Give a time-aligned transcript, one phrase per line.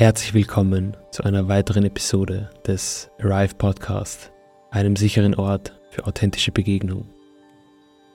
[0.00, 4.32] Herzlich willkommen zu einer weiteren Episode des Arrive Podcast,
[4.70, 7.04] einem sicheren Ort für authentische Begegnung.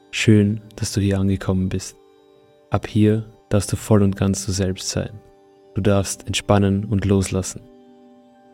[0.09, 1.95] Schön, dass du hier angekommen bist.
[2.71, 5.11] Ab hier darfst du voll und ganz du selbst sein.
[5.75, 7.61] Du darfst entspannen und loslassen.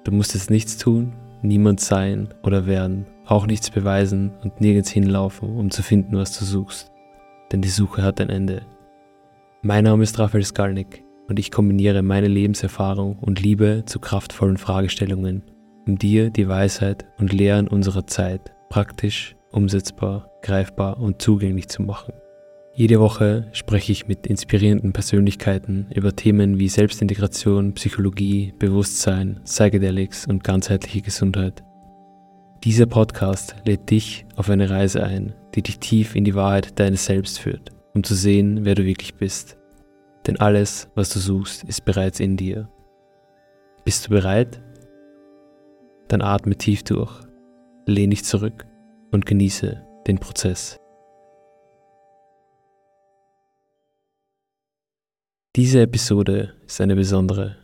[0.03, 5.57] Du musst jetzt nichts tun, niemand sein oder werden, auch nichts beweisen und nirgends hinlaufen,
[5.57, 6.91] um zu finden, was du suchst.
[7.53, 8.65] Denn die Suche hat ein Ende.
[9.61, 15.43] Mein Name ist Raphael Skalnick und ich kombiniere meine Lebenserfahrung und Liebe zu kraftvollen Fragestellungen,
[15.87, 22.13] um dir die Weisheit und Lehren unserer Zeit praktisch, umsetzbar, greifbar und zugänglich zu machen.
[22.73, 30.43] Jede Woche spreche ich mit inspirierenden Persönlichkeiten über Themen wie Selbstintegration, Psychologie, Bewusstsein, Psychedelics und
[30.43, 31.63] ganzheitliche Gesundheit.
[32.65, 37.05] Dieser Podcast lädt dich auf eine Reise ein, die dich tief in die Wahrheit deines
[37.05, 39.57] Selbst führt, um zu sehen, wer du wirklich bist
[40.27, 42.69] denn alles, was du suchst, ist bereits in dir.
[43.83, 44.61] Bist du bereit?
[46.07, 47.11] Dann atme tief durch,
[47.85, 48.65] lehn dich zurück
[49.11, 50.77] und genieße den Prozess.
[55.55, 57.57] Diese Episode ist eine besondere,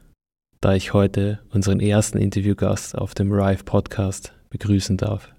[0.59, 5.33] da ich heute unseren ersten Interviewgast auf dem Rive Podcast begrüßen darf.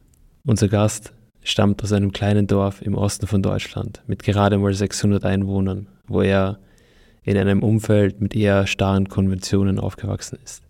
[0.47, 5.25] Unser Gast stammt aus einem kleinen Dorf im Osten von Deutschland mit gerade mal 600
[5.25, 6.58] Einwohnern, wo er
[7.28, 10.62] in einem Umfeld mit eher starren Konventionen aufgewachsen ist.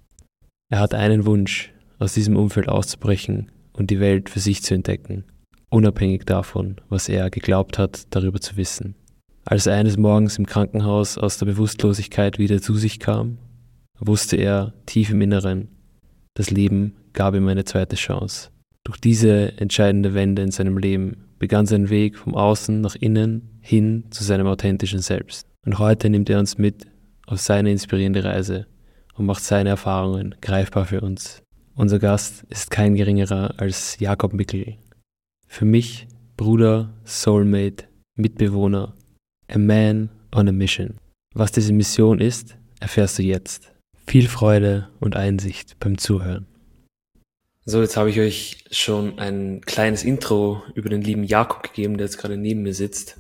[0.71, 5.25] Er hat einen Wunsch, aus diesem Umfeld auszubrechen und die Welt für sich zu entdecken,
[5.71, 8.97] unabhängig davon, was er geglaubt hat, darüber zu wissen.
[9.45, 13.39] Als er eines Morgens im Krankenhaus aus der Bewusstlosigkeit wieder zu sich kam,
[14.01, 15.69] wusste er tief im Inneren,
[16.35, 18.51] das Leben gab ihm eine zweite Chance.
[18.85, 24.07] Durch diese entscheidende Wende in seinem Leben begann sein Weg vom Außen nach innen hin
[24.11, 25.47] zu seinem authentischen Selbst.
[25.69, 26.87] Und heute nimmt er uns mit
[27.27, 28.67] auf seine inspirierende Reise
[29.17, 31.43] und macht seine Erfahrungen greifbar für uns.
[31.75, 34.79] Unser Gast ist kein geringerer als Jakob Mickel.
[35.47, 36.09] Für mich
[36.39, 37.85] Bruder, Soulmate,
[38.15, 38.95] Mitbewohner,
[39.49, 40.97] a man on a mission.
[41.35, 43.71] Was diese Mission ist, erfährst du jetzt.
[44.07, 46.47] Viel Freude und Einsicht beim Zuhören.
[47.67, 52.07] So, jetzt habe ich euch schon ein kleines Intro über den lieben Jakob gegeben, der
[52.07, 53.19] jetzt gerade neben mir sitzt.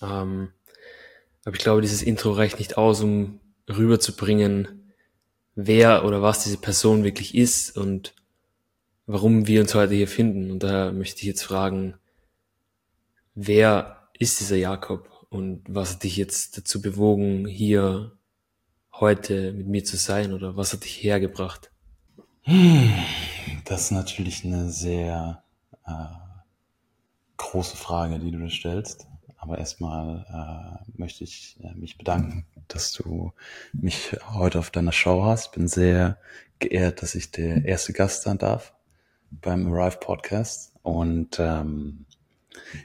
[0.00, 0.50] Ähm,
[1.44, 4.92] aber ich glaube, dieses Intro reicht nicht aus, um rüberzubringen,
[5.54, 8.14] wer oder was diese Person wirklich ist und
[9.06, 10.50] warum wir uns heute hier finden.
[10.50, 11.94] Und daher möchte ich jetzt fragen,
[13.34, 18.12] wer ist dieser Jakob und was hat dich jetzt dazu bewogen, hier
[18.92, 21.70] heute mit mir zu sein oder was hat dich hergebracht?
[23.64, 25.42] Das ist natürlich eine sehr
[25.86, 25.92] äh,
[27.36, 29.06] große Frage, die du stellst.
[29.42, 33.32] Aber erstmal äh, möchte ich äh, mich bedanken, dass du
[33.72, 35.50] mich heute auf deiner Show hast.
[35.50, 36.16] Bin sehr
[36.60, 38.72] geehrt, dass ich der erste Gast sein darf
[39.32, 40.74] beim Arrive Podcast.
[40.82, 42.04] Und ähm,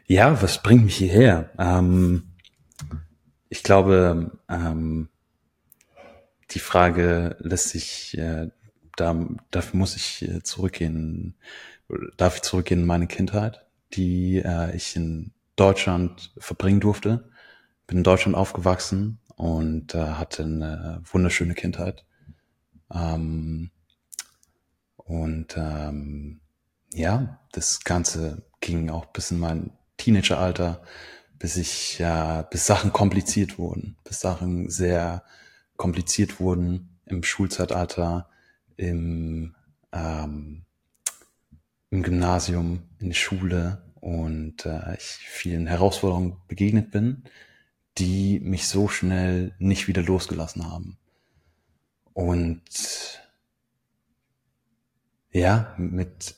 [0.08, 1.52] ja, was bringt mich hierher?
[1.60, 2.24] Ähm,
[3.50, 5.10] ich glaube, ähm,
[6.50, 8.50] die Frage lässt sich, äh,
[8.96, 11.36] da, dafür muss ich äh, zurückgehen,
[12.18, 13.64] darf ich zurückgehen in meine Kindheit,
[13.94, 17.30] die äh, ich in Deutschland verbringen durfte.
[17.88, 22.06] Bin in Deutschland aufgewachsen und äh, hatte eine wunderschöne Kindheit.
[22.94, 23.72] Ähm,
[24.96, 26.42] und ähm,
[26.94, 30.82] ja, das Ganze ging auch bis in mein Teenageralter,
[31.40, 35.24] bis ich ja, bis Sachen kompliziert wurden, bis Sachen sehr
[35.76, 38.30] kompliziert wurden im Schulzeitalter,
[38.76, 39.56] im,
[39.92, 40.66] ähm,
[41.90, 47.24] im Gymnasium, in der Schule, und äh, ich vielen Herausforderungen begegnet bin,
[47.98, 50.98] die mich so schnell nicht wieder losgelassen haben.
[52.14, 52.62] Und
[55.32, 56.36] ja, mit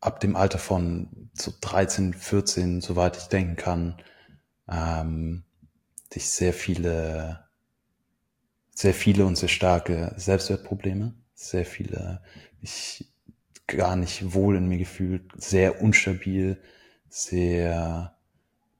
[0.00, 3.96] ab dem Alter von so 13, 14, soweit ich denken kann,
[4.68, 5.44] ähm,
[6.12, 7.44] ich sehr viele,
[8.74, 12.20] sehr viele und sehr starke Selbstwertprobleme, sehr viele,
[12.60, 13.12] mich
[13.66, 16.60] gar nicht wohl in mir gefühlt, sehr unstabil,
[17.12, 18.16] sehr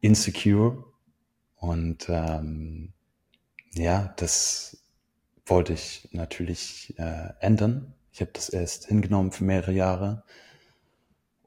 [0.00, 0.84] insecure
[1.56, 2.94] und ähm,
[3.74, 4.82] ja, das
[5.44, 7.94] wollte ich natürlich äh, ändern.
[8.12, 10.24] Ich habe das erst hingenommen für mehrere Jahre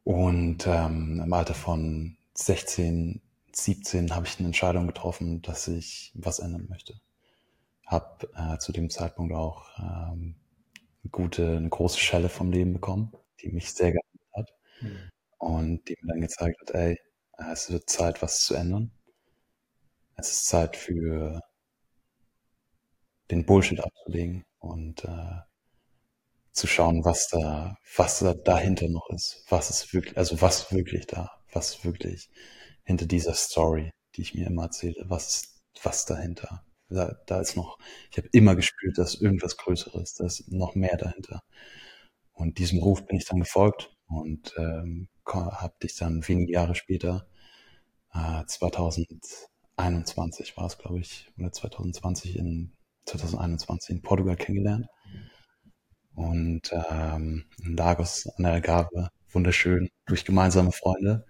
[0.03, 3.19] und ähm, im Alter von 16,
[3.51, 6.99] 17 habe ich eine Entscheidung getroffen, dass ich was ändern möchte.
[7.87, 10.35] Hab äh, zu dem Zeitpunkt auch ähm,
[11.03, 13.11] eine gute, eine große Schelle vom Leben bekommen,
[13.41, 14.53] die mich sehr geändert hat.
[14.81, 16.99] Mhm und die mir dann gezeigt hat, ey,
[17.51, 18.91] es wird Zeit, was zu ändern.
[20.15, 21.41] Es ist Zeit für
[23.31, 25.41] den Bullshit abzulegen und äh,
[26.51, 31.05] zu schauen, was da, was da dahinter noch ist, was ist wirklich, also was wirklich
[31.07, 32.29] da, was wirklich
[32.83, 36.63] hinter dieser Story, die ich mir immer erzähle, was, was dahinter.
[36.87, 37.77] Da, da ist noch,
[38.11, 41.41] ich habe immer gespürt, dass irgendwas Größeres, da ist noch mehr dahinter.
[42.31, 47.28] Und diesem Ruf bin ich dann gefolgt und ähm, habe dich dann wenige Jahre später,
[48.13, 52.72] äh, 2021 war es, glaube ich, oder 2020 in
[53.06, 54.88] 2021 in Portugal kennengelernt.
[56.16, 61.25] Und ähm, in Lagos an der Algarve, wunderschön, durch gemeinsame Freunde.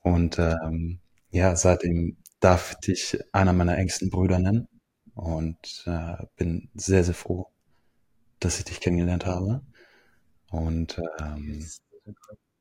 [0.00, 4.68] Und ähm, ja, seitdem darf ich einer meiner engsten Brüder nennen
[5.14, 7.48] und äh, bin sehr, sehr froh,
[8.38, 9.62] dass ich dich kennengelernt habe.
[10.50, 11.66] Und ähm,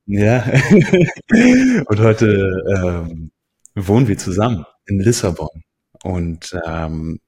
[0.05, 0.43] ja,
[1.87, 3.31] und heute ähm,
[3.75, 5.63] wohnen wir zusammen in Lissabon
[6.03, 7.19] und ähm,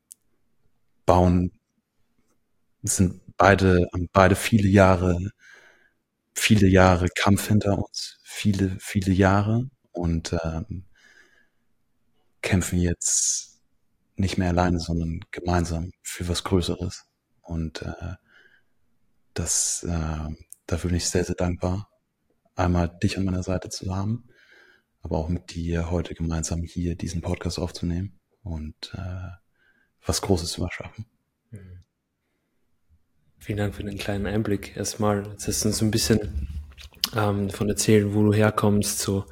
[1.06, 1.52] bauen,
[2.84, 5.18] sind beide, haben beide viele Jahre,
[6.36, 10.86] viele Jahre Kampf hinter uns, viele, viele Jahre und ähm,
[12.42, 13.62] kämpfen jetzt
[14.18, 17.06] nicht mehr alleine, sondern gemeinsam für was Größeres.
[17.42, 18.16] Und äh,
[19.34, 20.36] das, äh,
[20.68, 21.90] dafür bin ich sehr, sehr dankbar,
[22.56, 24.28] einmal dich an meiner Seite zu haben,
[25.02, 29.30] aber auch mit dir heute gemeinsam hier diesen Podcast aufzunehmen und äh,
[30.06, 31.06] was Großes zu erschaffen.
[31.52, 31.84] Mhm.
[33.40, 34.76] Vielen Dank für den kleinen Einblick.
[34.76, 36.48] Erstmal, jetzt hast du uns ein bisschen
[37.16, 39.26] ähm, von erzählen, wo du herkommst, so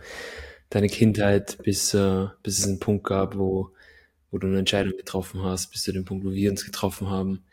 [0.69, 3.71] deine Kindheit, bis, äh, bis es einen Punkt gab, wo,
[4.29, 7.43] wo du eine Entscheidung getroffen hast, bis zu dem Punkt, wo wir uns getroffen haben.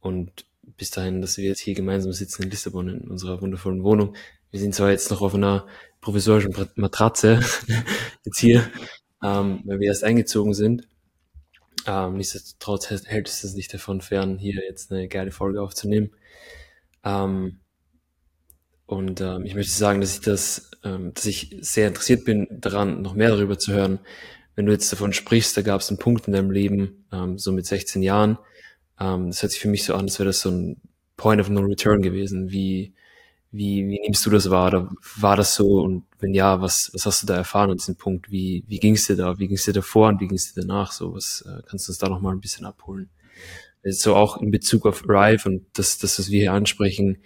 [0.00, 0.46] Und
[0.76, 4.16] bis dahin, dass wir jetzt hier gemeinsam sitzen in Lissabon in unserer wundervollen Wohnung.
[4.50, 5.66] Wir sind zwar jetzt noch auf einer
[6.00, 7.40] provisorischen Matratze
[8.24, 8.68] jetzt hier,
[9.22, 10.88] ähm, weil wir erst eingezogen sind.
[11.86, 16.10] Ähm, nichtsdestotrotz hält es nicht davon fern, hier jetzt eine geile Folge aufzunehmen.
[17.04, 17.60] Ähm,
[18.86, 23.02] und ähm, ich möchte sagen, dass ich das, ähm, dass ich sehr interessiert bin daran,
[23.02, 23.98] noch mehr darüber zu hören.
[24.54, 27.52] Wenn du jetzt davon sprichst, da gab es einen Punkt in deinem Leben, ähm, so
[27.52, 28.38] mit 16 Jahren.
[28.98, 30.80] Ähm, das hört sich für mich so an, als wäre das so ein
[31.16, 32.50] Point of No Return gewesen.
[32.50, 32.94] Wie,
[33.56, 34.68] wie, wie nimmst du das wahr?
[34.68, 35.80] Oder war das so?
[35.80, 38.30] Und wenn ja, was, was hast du da erfahren an diesem Punkt?
[38.30, 39.38] Wie, wie ging es dir da?
[39.38, 40.92] Wie ging es dir davor und wie ging es dir danach?
[40.92, 43.10] So, was äh, kannst du uns da noch mal ein bisschen abholen?
[43.84, 47.18] So auch in Bezug auf Rive und das, das, was wir hier ansprechen,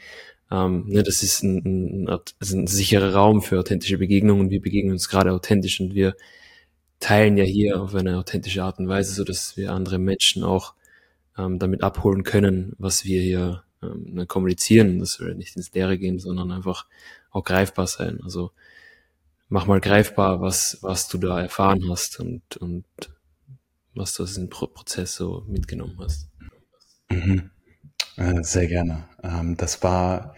[0.50, 4.92] ähm, ne, das ist ein, ein, also ein sicherer Raum für authentische Begegnungen wir begegnen
[4.92, 6.16] uns gerade authentisch und wir
[6.98, 10.74] teilen ja hier auf eine authentische Art und Weise, so dass wir andere Menschen auch
[11.38, 15.98] ähm, damit abholen können, was wir hier ähm, ne, kommunizieren, dass wir nicht ins Leere
[15.98, 16.86] gehen, sondern einfach
[17.30, 18.20] auch greifbar sein.
[18.22, 18.52] Also
[19.48, 22.84] mach mal greifbar, was, was du da erfahren hast und, und
[23.94, 26.28] was du aus diesem Pro Prozess so mitgenommen hast.
[27.10, 27.50] Mhm.
[28.16, 29.08] Äh, sehr gerne.
[29.22, 30.34] Ähm, das war,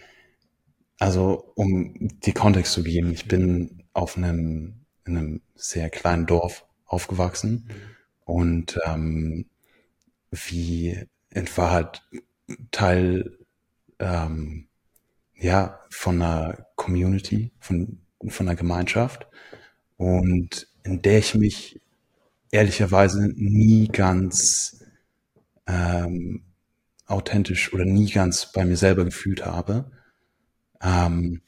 [0.99, 1.95] also um
[2.25, 7.75] die Kontext zu geben, ich bin auf einem, in einem sehr kleinen Dorf aufgewachsen mhm.
[8.25, 9.47] und ähm,
[10.31, 12.03] wie in Wahrheit
[12.71, 13.39] Teil
[13.99, 14.67] ähm,
[15.35, 17.99] ja von einer Community, von
[18.29, 19.27] von einer Gemeinschaft
[19.97, 21.81] und in der ich mich
[22.51, 24.85] ehrlicherweise nie ganz
[25.67, 26.43] ähm,
[27.07, 29.91] authentisch oder nie ganz bei mir selber gefühlt habe.
[30.81, 31.43] Ähm,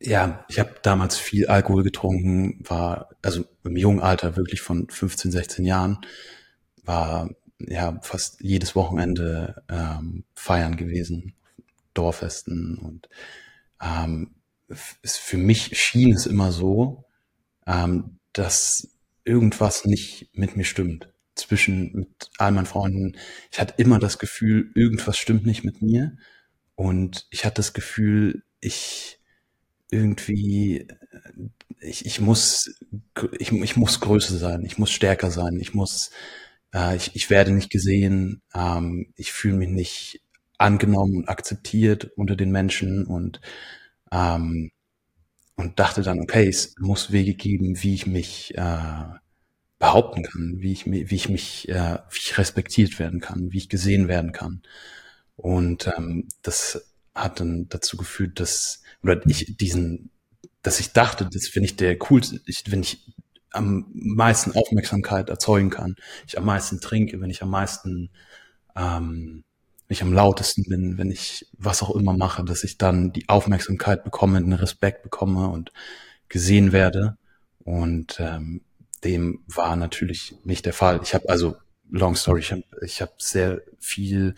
[0.00, 5.32] ja, ich habe damals viel Alkohol getrunken, war also im jungen Alter wirklich von 15,
[5.32, 5.98] 16 Jahren,
[6.84, 11.34] war ja fast jedes Wochenende ähm, feiern gewesen,
[11.94, 13.08] Dorffesten und
[13.82, 14.34] ähm,
[15.04, 17.04] für mich schien es immer so,
[17.66, 18.88] ähm, dass
[19.24, 21.12] irgendwas nicht mit mir stimmt.
[21.34, 23.16] Zwischen mit all meinen Freunden.
[23.52, 26.16] Ich hatte immer das Gefühl, irgendwas stimmt nicht mit mir.
[26.74, 29.20] Und ich hatte das Gefühl, ich
[29.90, 30.88] irgendwie, äh,
[31.80, 32.80] ich, ich muss,
[33.38, 36.10] ich, ich muss größer sein, ich muss stärker sein, ich muss,
[36.74, 40.22] äh, ich, ich werde nicht gesehen, ähm, ich fühle mich nicht
[40.58, 43.40] angenommen und akzeptiert unter den Menschen und
[44.12, 44.72] ähm,
[45.58, 49.04] und dachte dann, okay, es muss Wege geben, wie ich mich äh,
[49.80, 53.68] behaupten kann, wie ich, wie ich mich, äh, wie ich respektiert werden kann, wie ich
[53.68, 54.62] gesehen werden kann.
[55.36, 60.10] Und ähm, das hat dann dazu geführt, dass, oder ich diesen,
[60.62, 63.12] dass ich dachte, dass wenn ich der coolste, ich, wenn ich
[63.50, 68.10] am meisten Aufmerksamkeit erzeugen kann, ich am meisten trinke, wenn ich am meisten
[68.76, 69.44] ähm,
[69.88, 73.26] wenn ich am lautesten bin, wenn ich was auch immer mache, dass ich dann die
[73.28, 75.72] Aufmerksamkeit bekomme, den Respekt bekomme und
[76.28, 77.16] gesehen werde.
[77.64, 78.60] Und ähm,
[79.02, 81.00] dem war natürlich nicht der Fall.
[81.02, 81.56] Ich habe also,
[81.90, 84.34] long story, ich habe ich hab sehr viel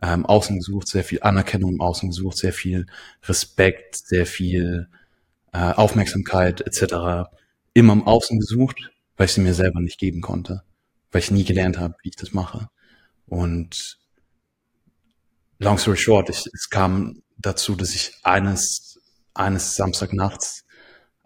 [0.00, 2.86] ähm, Außen gesucht, sehr viel Anerkennung im Außen gesucht, sehr viel
[3.24, 4.88] Respekt, sehr viel
[5.52, 7.28] äh, Aufmerksamkeit etc.
[7.74, 10.62] Immer im Außen gesucht, weil ich sie mir selber nicht geben konnte,
[11.12, 12.68] weil ich nie gelernt habe, wie ich das mache.
[13.26, 13.98] Und
[15.58, 19.00] long story short, ich, es kam dazu, dass ich eines,
[19.34, 20.64] eines Samstagnachts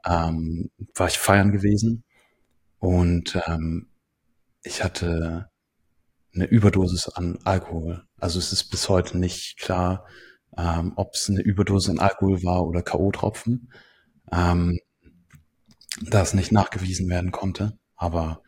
[0.04, 2.04] ähm, war ich feiern gewesen
[2.78, 3.88] und ähm,
[4.62, 5.50] ich hatte
[6.34, 8.04] eine Überdosis an Alkohol.
[8.18, 10.06] Also es ist bis heute nicht klar,
[10.56, 13.70] ähm, ob es eine Überdosis an Alkohol war oder K.O.-Tropfen,
[14.32, 14.78] ähm,
[16.02, 17.78] da es nicht nachgewiesen werden konnte.
[17.96, 18.42] Aber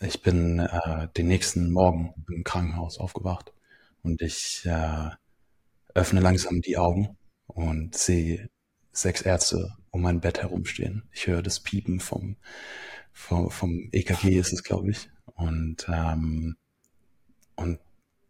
[0.00, 3.52] ich bin äh, den nächsten Morgen im Krankenhaus aufgewacht
[4.02, 5.10] und ich äh,
[5.94, 8.50] öffne langsam die Augen und sehe
[8.92, 11.04] sechs Ärzte um mein Bett herumstehen.
[11.12, 12.36] Ich höre das Piepen vom,
[13.12, 15.10] vom, vom EKG ist es, glaube ich.
[15.34, 16.56] Und, ähm,
[17.56, 17.78] und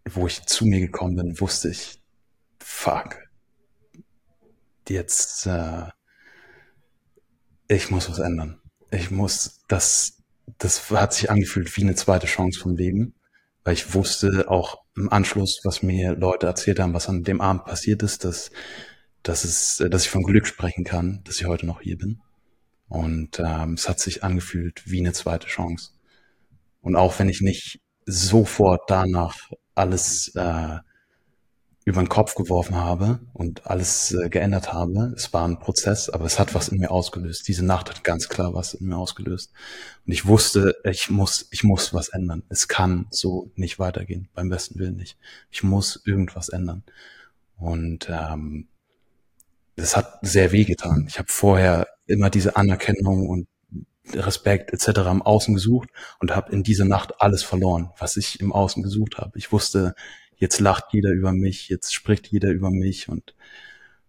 [0.05, 2.01] wo ich zu mir gekommen bin, wusste ich,
[2.59, 3.29] fuck,
[4.89, 5.85] jetzt, äh,
[7.73, 8.61] ich muss was ändern.
[8.91, 10.23] Ich muss, das,
[10.59, 13.15] das hat sich angefühlt wie eine zweite Chance vom Leben,
[13.65, 17.65] weil ich wusste auch im Anschluss, was mir Leute erzählt haben, was an dem Abend
[17.65, 18.51] passiert ist, dass,
[19.23, 22.21] dass es, dass ich von Glück sprechen kann, dass ich heute noch hier bin.
[22.89, 25.93] Und ähm, es hat sich angefühlt wie eine zweite Chance.
[26.83, 30.79] Und auch wenn ich nicht sofort danach alles äh,
[31.85, 35.13] über den Kopf geworfen habe und alles äh, geändert habe.
[35.17, 37.49] Es war ein Prozess, aber es hat was in mir ausgelöst.
[37.49, 39.53] Diese Nacht hat ganz klar was in mir ausgelöst.
[40.07, 42.45] Und ich wusste, ich muss, ich muss was ändern.
[42.49, 45.19] Es kann so nicht weitergehen, beim besten Willen nicht.
[45.51, 46.85] Ich muss irgendwas ändern.
[47.57, 48.69] Und ähm,
[49.75, 51.07] das hat sehr weh getan.
[51.09, 53.49] Ich habe vorher immer diese Anerkennung und
[54.13, 55.01] Respekt etc.
[55.11, 55.89] im Außen gesucht
[56.21, 59.39] und habe in dieser Nacht alles verloren, was ich im Außen gesucht habe.
[59.39, 59.95] Ich wusste,
[60.43, 63.37] jetzt lacht jeder über mich, jetzt spricht jeder über mich und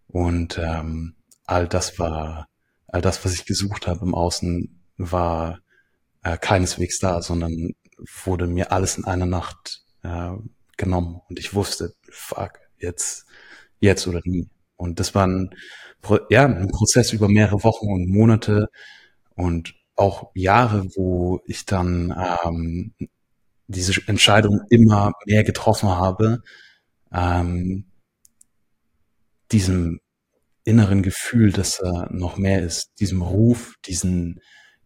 [0.08, 2.48] und ähm, all das war
[2.88, 5.60] all das, was ich gesucht habe im Außen, war
[6.24, 7.76] äh, keineswegs da, sondern
[8.24, 10.32] wurde mir alles in einer Nacht äh,
[10.76, 13.28] genommen und ich wusste, fuck, jetzt
[13.80, 14.50] jetzt oder nie.
[14.76, 15.52] Und das war ein,
[16.30, 18.70] ja, ein Prozess über mehrere Wochen und Monate
[19.36, 22.12] und auch Jahre, wo ich dann
[22.44, 22.94] ähm,
[23.68, 26.42] diese Entscheidung immer mehr getroffen habe,
[27.12, 27.86] ähm,
[29.52, 30.00] diesem
[30.66, 34.40] inneren Gefühl, dass er noch mehr ist, diesem Ruf, diesen,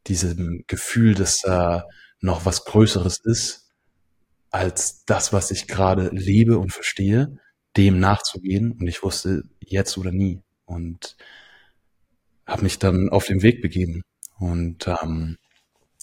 [0.07, 1.85] diesem Gefühl, dass er
[2.19, 3.69] noch was Größeres ist,
[4.49, 7.37] als das, was ich gerade lebe und verstehe,
[7.75, 8.71] dem nachzugehen.
[8.71, 10.41] Und ich wusste jetzt oder nie.
[10.65, 11.15] Und
[12.45, 14.01] habe mich dann auf den Weg begeben
[14.39, 15.37] und ähm,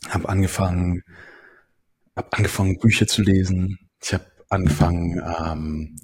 [0.09, 1.03] habe angefangen,
[2.17, 3.79] habe angefangen, Bücher zu lesen.
[4.03, 5.97] Ich habe angefangen, ähm,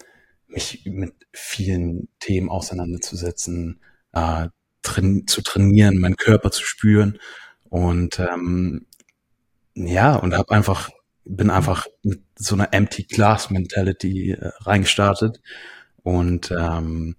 [0.48, 3.80] mich mit vielen Themen auseinanderzusetzen,
[4.12, 4.48] äh,
[4.82, 7.18] train zu trainieren, meinen Körper zu spüren
[7.68, 8.86] und ähm,
[9.74, 10.90] ja und habe einfach
[11.24, 15.40] bin einfach mit so einer Empty Glass Mentality äh, reingestartet
[16.02, 17.16] und ähm,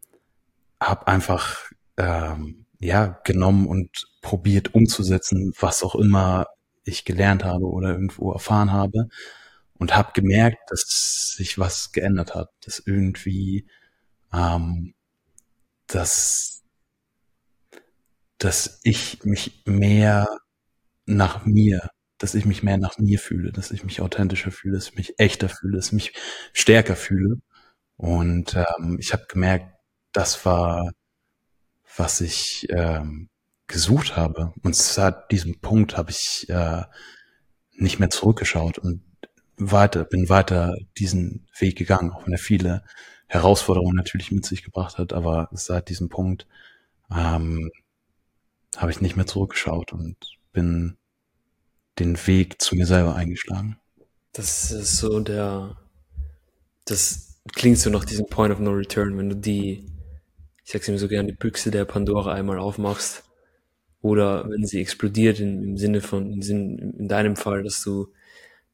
[0.80, 6.48] habe einfach ähm, ja genommen und probiert umzusetzen, was auch immer
[6.84, 9.10] ich gelernt habe oder irgendwo erfahren habe
[9.76, 13.68] und habe gemerkt, dass sich was geändert hat, dass irgendwie
[14.34, 14.94] ähm,
[15.88, 16.64] dass
[18.38, 20.28] dass ich mich mehr
[21.06, 24.90] nach mir, dass ich mich mehr nach mir fühle, dass ich mich authentischer fühle, dass
[24.90, 26.14] ich mich echter fühle, dass ich mich
[26.54, 27.38] stärker fühle.
[27.98, 29.76] Und ähm, ich habe gemerkt,
[30.14, 30.92] das war,
[31.98, 33.30] was ich ähm,
[33.72, 34.54] gesucht habe.
[34.64, 36.84] Und seit diesem Punkt habe ich äh,
[37.74, 39.02] nicht mehr zurückgeschaut und
[39.58, 42.84] weiter, bin weiter diesen Weg gegangen, auch wenn er viele
[43.28, 46.48] Herausforderungen natürlich mit sich gebracht hat, aber seit diesem Punkt
[47.10, 47.72] ähm,
[48.78, 50.18] habe ich nicht mehr zurückgeschaut und
[50.52, 50.98] bin
[52.00, 53.78] den Weg zu mir selber eingeschlagen.
[54.34, 55.78] Das ist so der,
[56.86, 59.86] das klingt so nach diesem Point of No Return, wenn du die,
[60.64, 63.24] ich sag's immer so gerne, die Büchse der Pandora einmal aufmachst
[64.02, 68.12] oder wenn sie explodiert in, im Sinne von, in, in deinem Fall, dass du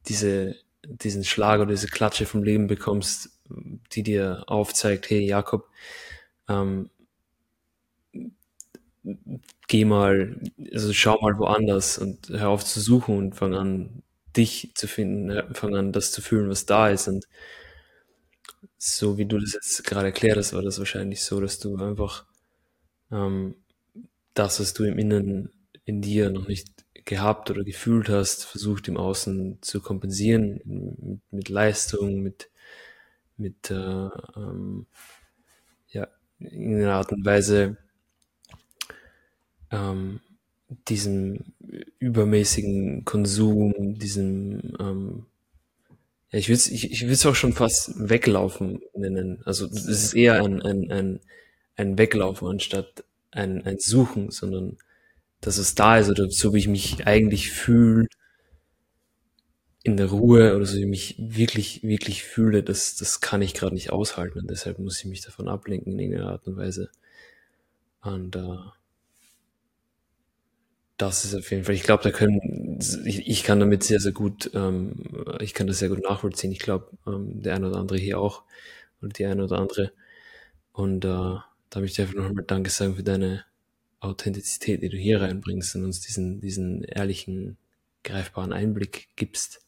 [0.07, 0.55] diese,
[0.85, 3.29] diesen Schlag oder diese Klatsche vom Leben bekommst,
[3.93, 5.69] die dir aufzeigt, hey Jakob,
[6.49, 6.89] ähm,
[9.67, 10.39] geh mal,
[10.73, 14.03] also schau mal woanders und hör auf zu suchen und fang an,
[14.35, 17.07] dich zu finden, fang an, das zu fühlen, was da ist.
[17.07, 17.27] Und
[18.77, 22.25] so wie du das jetzt gerade erklärt hast, war das wahrscheinlich so, dass du einfach
[23.11, 23.55] ähm,
[24.39, 25.49] das, was du im Inneren
[25.85, 31.49] in dir noch nicht gehabt oder gefühlt hast, versucht im Außen zu kompensieren mit, mit
[31.49, 32.49] Leistung, mit
[33.37, 34.87] mit äh, ähm,
[35.89, 36.07] ja,
[36.39, 37.77] in einer Art und Weise
[39.71, 40.19] ähm,
[40.87, 41.53] diesem
[41.99, 45.25] übermäßigen Konsum, diesem, ähm,
[46.31, 49.41] ja, ich würde es ich, ich auch schon fast weglaufen nennen.
[49.45, 51.19] Also es ist eher ein, ein, ein,
[51.75, 54.77] ein Weglaufen anstatt ein, ein Suchen, sondern
[55.41, 58.07] dass es da ist oder so wie ich mich eigentlich fühle
[59.83, 63.53] in der Ruhe oder so wie ich mich wirklich, wirklich fühle, das, das kann ich
[63.53, 66.89] gerade nicht aushalten und deshalb muss ich mich davon ablenken in irgendeiner Art und Weise.
[68.01, 68.57] Und äh,
[70.97, 74.11] das ist auf jeden Fall, ich glaube, da können, ich, ich kann damit sehr, sehr
[74.11, 74.93] gut, ähm,
[75.39, 76.51] ich kann das sehr gut nachvollziehen.
[76.51, 78.43] Ich glaube, ähm, der eine oder andere hier auch
[79.01, 79.91] und die eine oder andere.
[80.71, 81.35] Und äh,
[81.69, 83.43] da möchte ich einfach nochmal Danke sagen für deine
[83.99, 87.57] Authentizität, die du hier reinbringst und uns diesen, diesen ehrlichen,
[88.03, 89.61] greifbaren Einblick gibst.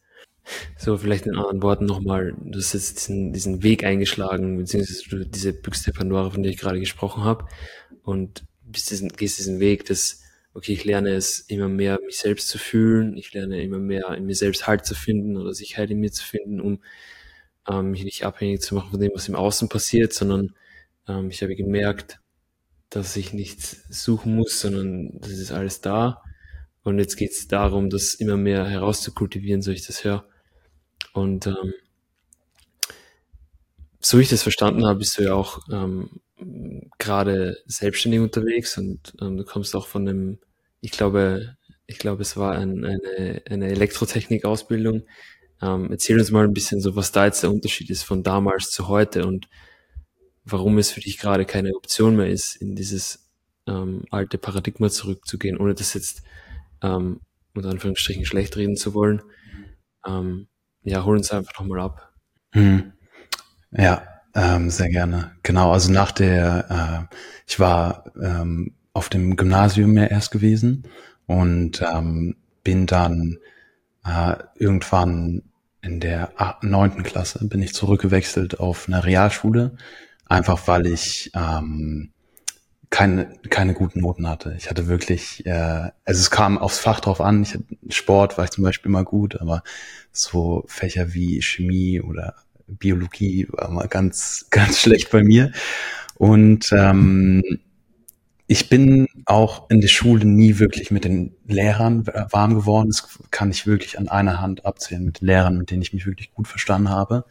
[0.77, 5.53] So, vielleicht in anderen Worten nochmal, du hast jetzt diesen, diesen Weg eingeschlagen, beziehungsweise diese
[5.53, 7.45] Büchse Pandora, von der ich gerade gesprochen habe,
[8.03, 12.47] und bist diesen, gehst diesen Weg des, okay, ich lerne es immer mehr, mich selbst
[12.47, 15.99] zu fühlen, ich lerne immer mehr, in mir selbst Halt zu finden oder Sicherheit in
[15.99, 16.81] mir zu finden, um
[17.69, 20.55] ähm, mich nicht abhängig zu machen von dem, was im Außen passiert, sondern
[21.09, 22.19] ähm, ich habe gemerkt,
[22.89, 26.21] dass ich nichts suchen muss, sondern das ist alles da.
[26.83, 30.25] Und jetzt geht es darum, das immer mehr herauszukultivieren, so ich das höre.
[31.13, 31.73] Und ähm,
[33.99, 36.21] so ich das verstanden habe, bist du ja auch ähm,
[36.97, 40.39] gerade selbstständig unterwegs und ähm, du kommst auch von einem,
[40.79, 45.03] ich glaube, ich glaube, es war ein, eine, eine Elektrotechnik-Ausbildung.
[45.61, 48.69] Ähm, erzähl uns mal ein bisschen so, was da jetzt der Unterschied ist von damals
[48.69, 49.49] zu heute und
[50.51, 53.29] warum es für dich gerade keine Option mehr ist, in dieses
[53.67, 56.23] ähm, alte Paradigma zurückzugehen, ohne das jetzt
[56.81, 57.21] ähm,
[57.53, 59.21] unter Anführungsstrichen schlecht reden zu wollen.
[60.05, 60.47] Ähm,
[60.83, 62.13] ja, hol uns einfach nochmal ab.
[62.51, 62.93] Hm.
[63.71, 64.03] Ja,
[64.35, 65.31] ähm, sehr gerne.
[65.43, 67.15] Genau, also nach der, äh,
[67.47, 70.87] ich war ähm, auf dem Gymnasium ja erst gewesen
[71.25, 73.37] und ähm, bin dann
[74.05, 75.43] äh, irgendwann
[75.81, 79.77] in der neunten Klasse bin ich zurückgewechselt auf eine Realschule,
[80.29, 82.11] einfach weil ich ähm,
[82.89, 84.55] keine, keine guten Noten hatte.
[84.57, 85.51] Ich hatte wirklich, äh,
[86.05, 87.43] also es kam aufs Fach drauf an.
[87.43, 87.57] Ich,
[87.95, 89.63] Sport war ich zum Beispiel immer gut, aber
[90.11, 92.35] so Fächer wie Chemie oder
[92.67, 95.51] Biologie war mal ganz, ganz schlecht bei mir.
[96.15, 97.43] Und ähm,
[98.47, 102.89] ich bin auch in der Schule nie wirklich mit den Lehrern warm geworden.
[102.89, 106.33] Das kann ich wirklich an einer Hand abzählen mit Lehrern, mit denen ich mich wirklich
[106.33, 107.25] gut verstanden habe.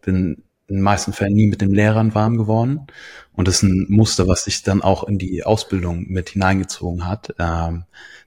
[0.00, 2.86] Bin in den meisten Fällen nie mit den Lehrern warm geworden.
[3.32, 7.34] Und das ist ein Muster, was sich dann auch in die Ausbildung mit hineingezogen hat,
[7.38, 7.84] ähm,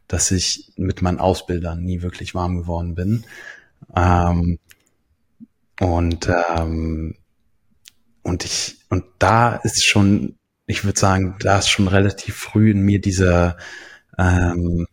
[0.07, 3.25] dass ich mit meinen Ausbildern nie wirklich warm geworden bin.
[3.95, 4.59] Ähm,
[5.79, 7.15] und, ähm,
[8.23, 12.81] und ich, und da ist schon, ich würde sagen, da ist schon relativ früh in
[12.81, 13.57] mir dieser,
[14.17, 14.87] ähm,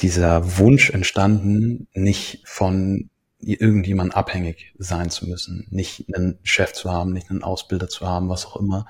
[0.00, 7.12] dieser Wunsch entstanden, nicht von irgendjemand abhängig sein zu müssen, nicht einen Chef zu haben,
[7.12, 8.86] nicht einen Ausbilder zu haben, was auch immer,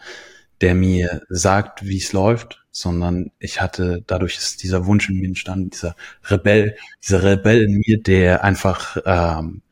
[0.61, 5.29] der mir sagt, wie es läuft, sondern ich hatte, dadurch ist dieser Wunsch in mir
[5.29, 9.63] entstanden, dieser Rebell, dieser Rebell in mir, der einfach ähm,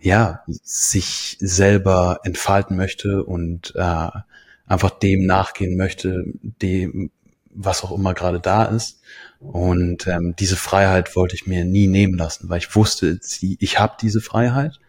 [0.00, 4.10] ja sich selber entfalten möchte und äh,
[4.66, 7.10] einfach dem nachgehen möchte, dem
[7.50, 9.00] was auch immer gerade da ist.
[9.40, 13.78] Und ähm, diese Freiheit wollte ich mir nie nehmen lassen, weil ich wusste, sie, ich
[13.78, 14.80] habe diese Freiheit,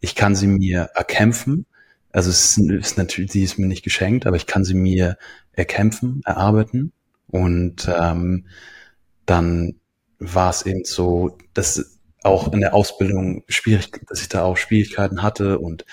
[0.00, 1.66] ich kann sie mir erkämpfen.
[2.10, 5.16] Also es ist, ist natürlich, sie ist mir nicht geschenkt, aber ich kann sie mir
[5.52, 6.92] erkämpfen, erarbeiten.
[7.28, 8.46] Und ähm,
[9.24, 9.76] dann
[10.18, 15.22] war es eben so, dass auch in der Ausbildung schwierig, dass ich da auch Schwierigkeiten
[15.22, 15.84] hatte und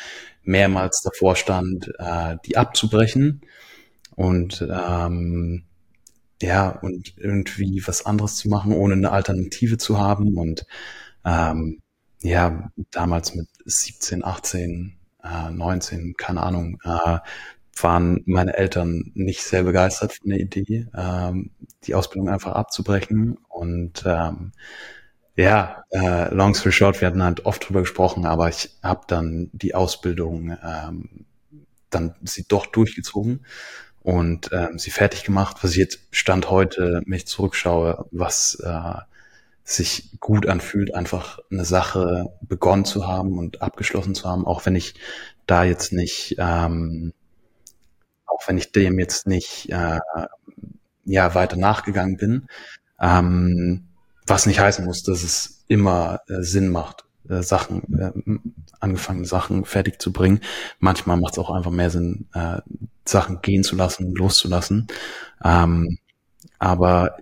[0.43, 3.41] mehrmals davor stand, äh, die abzubrechen.
[4.15, 5.63] Und ähm,
[6.41, 10.37] ja, und irgendwie was anderes zu machen, ohne eine Alternative zu haben.
[10.37, 10.65] Und
[11.25, 11.81] ähm,
[12.21, 17.19] ja, damals mit 17, 18, äh, 19, keine Ahnung, äh,
[17.81, 21.51] waren meine Eltern nicht sehr begeistert von der Idee, ähm,
[21.83, 23.37] die Ausbildung einfach abzubrechen.
[23.47, 24.51] Und ähm,
[25.35, 29.49] ja, äh, long story short, wir hatten halt oft drüber gesprochen, aber ich habe dann
[29.53, 31.25] die Ausbildung ähm,
[31.89, 33.45] dann sie doch durchgezogen
[34.09, 38.95] und ähm, sie fertig gemacht, was ich jetzt Stand heute mich zurückschaue, was äh,
[39.63, 44.75] sich gut anfühlt, einfach eine Sache begonnen zu haben und abgeschlossen zu haben, auch wenn
[44.75, 44.95] ich
[45.45, 47.13] da jetzt nicht, ähm,
[48.25, 49.99] auch wenn ich dem jetzt nicht äh,
[51.05, 52.47] ja weiter nachgegangen bin,
[52.99, 53.89] ähm,
[54.25, 58.11] was nicht heißen muss, dass es immer äh, Sinn macht, äh, Sachen, äh,
[58.79, 60.41] angefangen Sachen fertig zu bringen.
[60.79, 62.59] Manchmal macht es auch einfach mehr Sinn, äh,
[63.05, 64.87] Sachen gehen zu lassen, loszulassen.
[65.43, 65.97] Ähm,
[66.57, 67.17] aber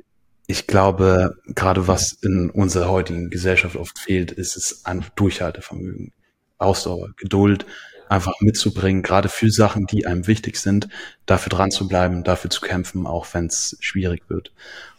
[0.47, 6.13] ich glaube, gerade was in unserer heutigen Gesellschaft oft fehlt, ist es ein Durchhaltevermögen,
[6.57, 7.65] Ausdauer, Geduld,
[8.09, 10.87] einfach mitzubringen, gerade für Sachen, die einem wichtig sind,
[11.25, 14.53] dafür dran zu bleiben, dafür zu kämpfen, auch wenn es schwierig wird.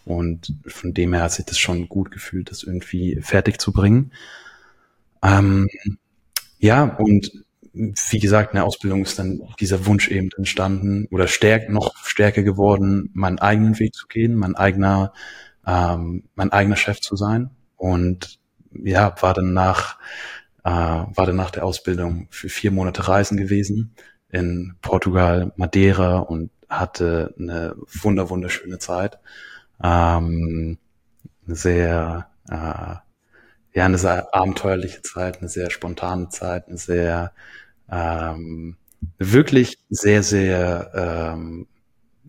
[0.05, 4.13] Und von dem her hat sich das schon gut gefühlt, das irgendwie fertig zu bringen.
[5.23, 5.69] Ähm,
[6.59, 7.31] ja, und
[7.73, 12.43] wie gesagt, in der Ausbildung ist dann dieser Wunsch eben entstanden oder stärk, noch stärker
[12.43, 15.13] geworden, meinen eigenen Weg zu gehen, mein eigener,
[15.67, 17.51] ähm, mein eigener Chef zu sein.
[17.77, 18.41] Und
[18.73, 19.99] ja, war dann nach
[20.65, 23.95] äh, war dann nach der Ausbildung für vier Monate reisen gewesen
[24.31, 29.19] in Portugal, Madeira und hatte eine wunder wunderschöne Zeit.
[29.83, 30.79] Ähm,
[31.47, 32.97] sehr, äh,
[33.75, 37.33] ja, eine sehr abenteuerliche Zeit, eine sehr spontane Zeit, eine sehr,
[37.91, 38.77] ähm,
[39.19, 41.67] wirklich sehr, sehr, ähm,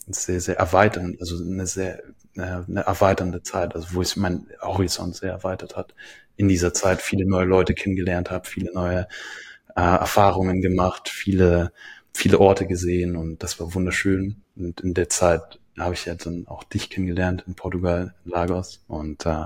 [0.08, 2.04] sehr, sehr erweitern, also eine sehr,
[2.36, 5.94] äh, eine erweiternde Zeit, also wo es mein Horizont sehr erweitert hat
[6.40, 9.08] in dieser Zeit viele neue Leute kennengelernt habe, viele neue
[9.76, 11.74] äh, Erfahrungen gemacht, viele,
[12.14, 14.42] viele Orte gesehen und das war wunderschön.
[14.56, 18.82] Und in der Zeit habe ich ja dann auch dich kennengelernt in Portugal, in Lagos.
[18.88, 19.46] Und äh,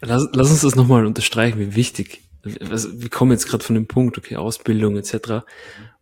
[0.00, 2.22] lass, lass uns das nochmal unterstreichen, wie wichtig.
[2.42, 5.44] Wir kommen jetzt gerade von dem Punkt, okay, Ausbildung etc.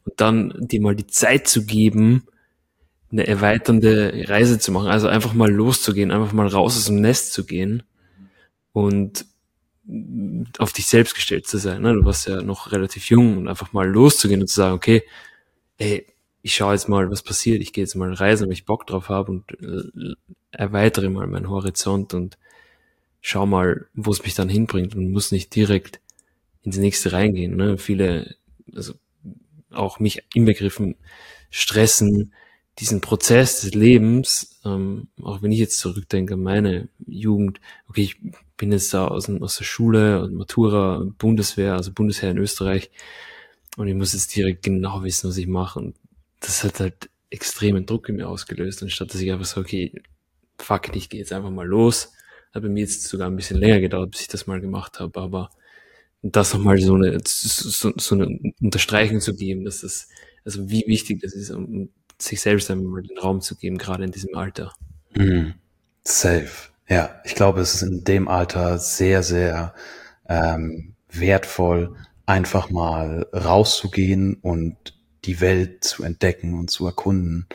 [0.05, 2.27] Und dann dir mal die Zeit zu geben,
[3.13, 7.33] eine erweiternde Reise zu machen, also einfach mal loszugehen, einfach mal raus aus dem Nest
[7.33, 7.83] zu gehen
[8.73, 9.27] und
[10.59, 11.83] auf dich selbst gestellt zu sein.
[11.83, 11.93] Ne?
[11.95, 15.03] Du warst ja noch relativ jung und einfach mal loszugehen und zu sagen, okay,
[15.79, 16.07] ey,
[16.41, 19.09] ich schaue jetzt mal, was passiert, ich gehe jetzt mal reisen, weil ich Bock drauf
[19.09, 20.15] habe und äh,
[20.51, 22.39] erweitere mal meinen Horizont und
[23.23, 26.01] schau mal, wo es mich dann hinbringt und muss nicht direkt
[26.63, 27.57] ins nächste reingehen.
[27.57, 27.79] Ne?
[27.79, 28.37] Viele,
[28.75, 28.95] also
[29.71, 30.97] auch mich inbegriffen,
[31.49, 32.35] stressen
[32.79, 38.17] diesen Prozess des Lebens, ähm, auch wenn ich jetzt zurückdenke an meine Jugend, okay, ich
[38.57, 42.91] bin jetzt da aus, aus der Schule, Matura, Bundeswehr, also Bundesheer in Österreich
[43.77, 45.97] und ich muss jetzt direkt genau wissen, was ich mache und
[46.41, 49.93] das hat halt extremen Druck in mir ausgelöst, anstatt dass ich einfach so, okay,
[50.59, 52.13] fuck ich gehe jetzt einfach mal los.
[52.53, 55.21] Hat bei mir jetzt sogar ein bisschen länger gedauert, bis ich das mal gemacht habe,
[55.21, 55.51] aber
[56.23, 60.09] das nochmal so eine, so, so eine Unterstreichung zu geben, dass das,
[60.45, 64.13] also wie wichtig das ist, um sich selbst einmal den Raum zu geben, gerade in
[64.13, 64.73] diesem Alter.
[65.15, 65.55] Mhm.
[66.05, 66.51] Safe.
[66.89, 69.75] Ja, ich glaube, es ist in dem Alter sehr, sehr
[70.29, 74.77] ähm, wertvoll, einfach mal rauszugehen und
[75.25, 77.47] die Welt zu entdecken und zu erkunden.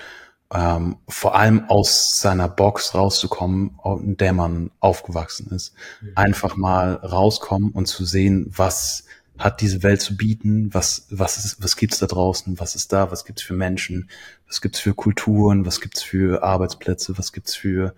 [0.53, 5.73] Ähm, vor allem aus seiner Box rauszukommen, in der man aufgewachsen ist.
[6.15, 9.03] Einfach mal rauskommen und zu sehen, was
[9.37, 13.11] hat diese Welt zu bieten, was, was, ist, was gibt's da draußen, was ist da,
[13.11, 14.09] was gibt's für Menschen,
[14.47, 17.93] was gibt's für Kulturen, was gibt's für Arbeitsplätze, was gibt's für,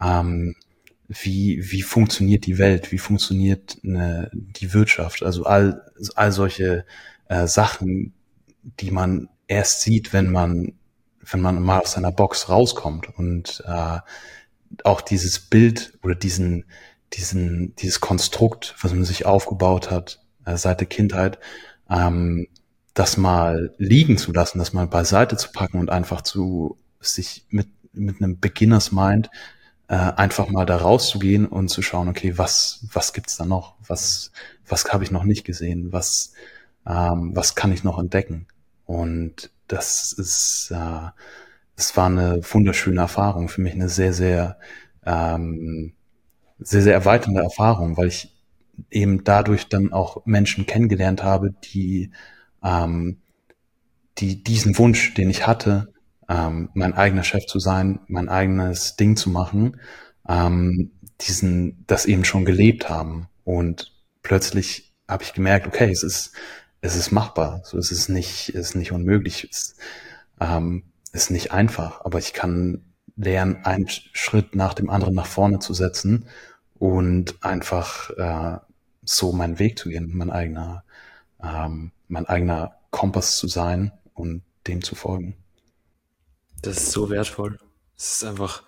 [0.00, 0.54] ähm,
[1.08, 5.82] wie, wie funktioniert die Welt, wie funktioniert eine, die Wirtschaft, also all,
[6.14, 6.86] all solche
[7.28, 8.14] äh, Sachen,
[8.80, 10.72] die man erst sieht, wenn man,
[11.30, 13.98] wenn man mal aus seiner Box rauskommt und äh,
[14.84, 16.64] auch dieses Bild oder diesen,
[17.12, 21.38] diesen, dieses Konstrukt, was man sich aufgebaut hat, äh, seit der Kindheit,
[21.90, 22.48] ähm,
[22.94, 27.68] das mal liegen zu lassen, das mal beiseite zu packen und einfach zu sich mit,
[27.92, 29.30] mit einem Beginners Mind
[29.88, 33.74] äh, einfach mal da rauszugehen und zu schauen, okay, was, was gibt's da noch?
[33.86, 34.32] Was,
[34.66, 35.92] was habe ich noch nicht gesehen?
[35.92, 36.32] Was,
[36.86, 38.46] ähm, was kann ich noch entdecken?
[38.84, 41.10] Und das ist, äh,
[41.76, 44.58] das war eine wunderschöne Erfahrung, für mich eine sehr, sehr,
[45.06, 45.94] ähm,
[46.58, 48.36] sehr, sehr erweiternde Erfahrung, weil ich
[48.90, 52.10] eben dadurch dann auch Menschen kennengelernt habe, die,
[52.62, 53.22] ähm,
[54.18, 55.92] die diesen Wunsch, den ich hatte,
[56.28, 59.80] ähm, mein eigener Chef zu sein, mein eigenes Ding zu machen,
[60.28, 63.28] ähm, diesen, das eben schon gelebt haben.
[63.44, 66.32] Und plötzlich habe ich gemerkt, okay, es ist,
[66.82, 67.62] es ist machbar.
[67.64, 69.48] So, es ist nicht, es ist nicht unmöglich.
[69.50, 69.76] Es
[70.40, 72.84] ähm, ist nicht einfach, aber ich kann
[73.16, 76.26] lernen, einen Schritt nach dem anderen nach vorne zu setzen
[76.74, 78.58] und einfach äh,
[79.04, 80.84] so meinen Weg zu gehen, mein eigener,
[81.42, 85.36] ähm, mein eigener Kompass zu sein und dem zu folgen.
[86.62, 87.58] Das ist so wertvoll.
[87.96, 88.64] Es ist einfach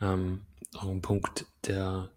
[0.00, 0.42] ähm,
[0.74, 2.10] auch ein Punkt der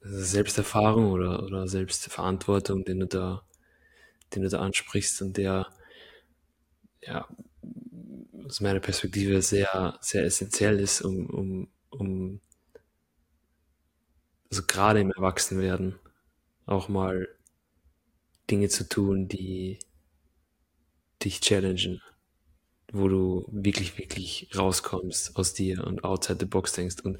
[0.00, 3.42] Selbsterfahrung oder, oder Selbstverantwortung, den du da,
[4.34, 5.66] den du da ansprichst und der
[7.02, 7.26] ja
[8.44, 12.40] aus meiner Perspektive sehr, sehr essentiell ist, um, um, um
[14.50, 15.98] also gerade im Erwachsenwerden
[16.66, 17.28] auch mal
[18.50, 19.78] Dinge zu tun, die
[21.22, 22.02] dich challengen,
[22.92, 27.18] wo du wirklich, wirklich rauskommst aus dir und outside the box denkst und,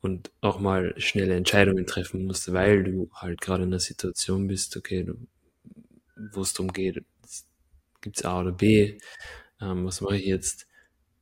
[0.00, 4.76] und auch mal schnelle Entscheidungen treffen musst, weil du halt gerade in einer Situation bist,
[4.76, 5.06] okay,
[6.32, 7.04] wo es darum geht,
[8.00, 8.98] gibt's A oder B,
[9.60, 10.66] ähm, was mache ich jetzt?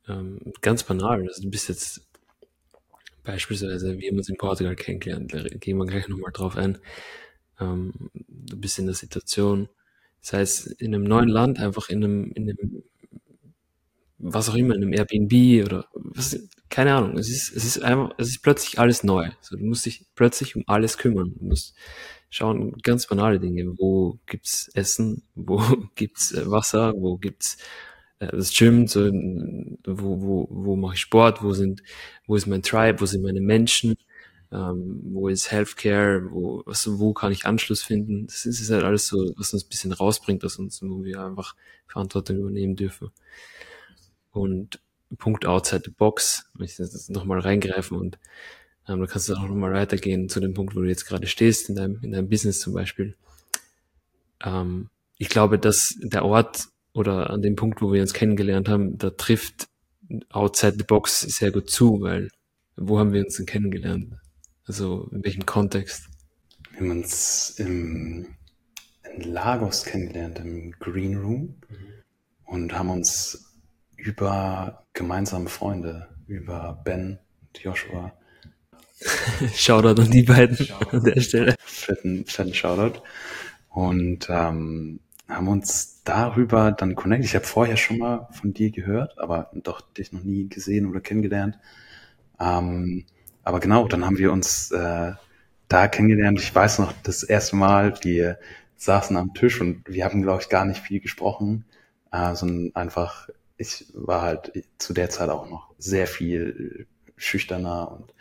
[0.07, 2.07] Ähm, ganz banal, also du bist jetzt
[3.23, 6.77] beispielsweise, wir haben uns in Portugal kennengelernt, da gehen wir gleich nochmal drauf ein.
[7.59, 9.67] Ähm, du bist in der Situation,
[10.21, 12.83] sei es in einem neuen Land, einfach in einem, in einem,
[14.17, 17.17] was auch immer, in einem Airbnb oder was, keine Ahnung.
[17.17, 19.29] Es ist, es ist einfach, es ist plötzlich alles neu.
[19.41, 21.33] So, du musst dich plötzlich um alles kümmern.
[21.37, 21.75] Du musst
[22.29, 23.77] schauen, ganz banale Dinge.
[23.77, 25.23] Wo gibt's Essen?
[25.35, 25.59] Wo
[25.95, 26.93] gibt's äh, Wasser?
[26.95, 27.57] Wo gibt's
[28.19, 28.87] äh, das Gym?
[28.87, 31.43] So, wo, wo, wo mache ich Sport?
[31.43, 31.83] Wo sind,
[32.25, 33.01] wo ist mein Tribe?
[33.01, 33.97] Wo sind meine Menschen?
[34.51, 36.31] Ähm, wo ist Healthcare?
[36.31, 38.27] Wo, was, wo kann ich Anschluss finden?
[38.27, 41.21] Das ist, ist halt alles so, was uns ein bisschen rausbringt aus uns, wo wir
[41.21, 41.55] einfach
[41.87, 43.11] Verantwortung übernehmen dürfen.
[44.31, 44.79] Und
[45.17, 48.19] Punkt outside the box, wenn ich das nochmal reingreifen und
[48.87, 51.69] ähm, da kannst du auch nochmal weitergehen zu dem Punkt, wo du jetzt gerade stehst,
[51.69, 53.15] in deinem, in deinem Business zum Beispiel.
[54.43, 58.97] Ähm, ich glaube, dass der Ort oder an dem Punkt, wo wir uns kennengelernt haben,
[58.97, 59.67] da trifft
[60.29, 62.29] outside the box sehr gut zu, weil
[62.75, 64.13] wo haben wir uns denn kennengelernt?
[64.65, 66.07] Also in welchem Kontext?
[66.71, 68.35] Wir haben uns im,
[69.15, 71.93] in Lagos kennengelernt, im Green Room mhm.
[72.45, 73.53] und haben uns
[73.97, 78.16] über gemeinsame Freunde, über Ben und Joshua
[79.55, 80.97] Shoutout an die beiden Shoutout.
[80.97, 81.55] an der Stelle.
[81.59, 83.01] Fetten, fetten Shoutout.
[83.69, 87.25] Und ähm, haben uns darüber dann connected.
[87.25, 90.99] Ich habe vorher schon mal von dir gehört, aber doch dich noch nie gesehen oder
[90.99, 91.59] kennengelernt.
[92.39, 93.05] Ähm,
[93.43, 95.13] aber genau, dann haben wir uns äh,
[95.67, 96.39] da kennengelernt.
[96.39, 98.39] Ich weiß noch, das erste Mal, wir
[98.77, 101.65] saßen am Tisch und wir haben, glaube ich, gar nicht viel gesprochen,
[102.11, 108.13] äh, sondern einfach, ich war halt zu der Zeit auch noch sehr viel schüchterner und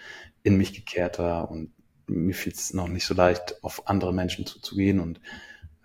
[0.47, 1.73] in mich gekehrter und
[2.07, 5.21] mir fiel es noch nicht so leicht, auf andere Menschen zuzugehen und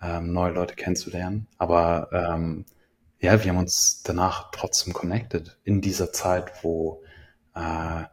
[0.04, 1.48] ähm, neue Leute kennenzulernen.
[1.58, 2.66] Aber ähm,
[3.20, 7.02] ja, wir haben uns danach trotzdem connected in dieser Zeit, wo,
[7.56, 8.04] äh,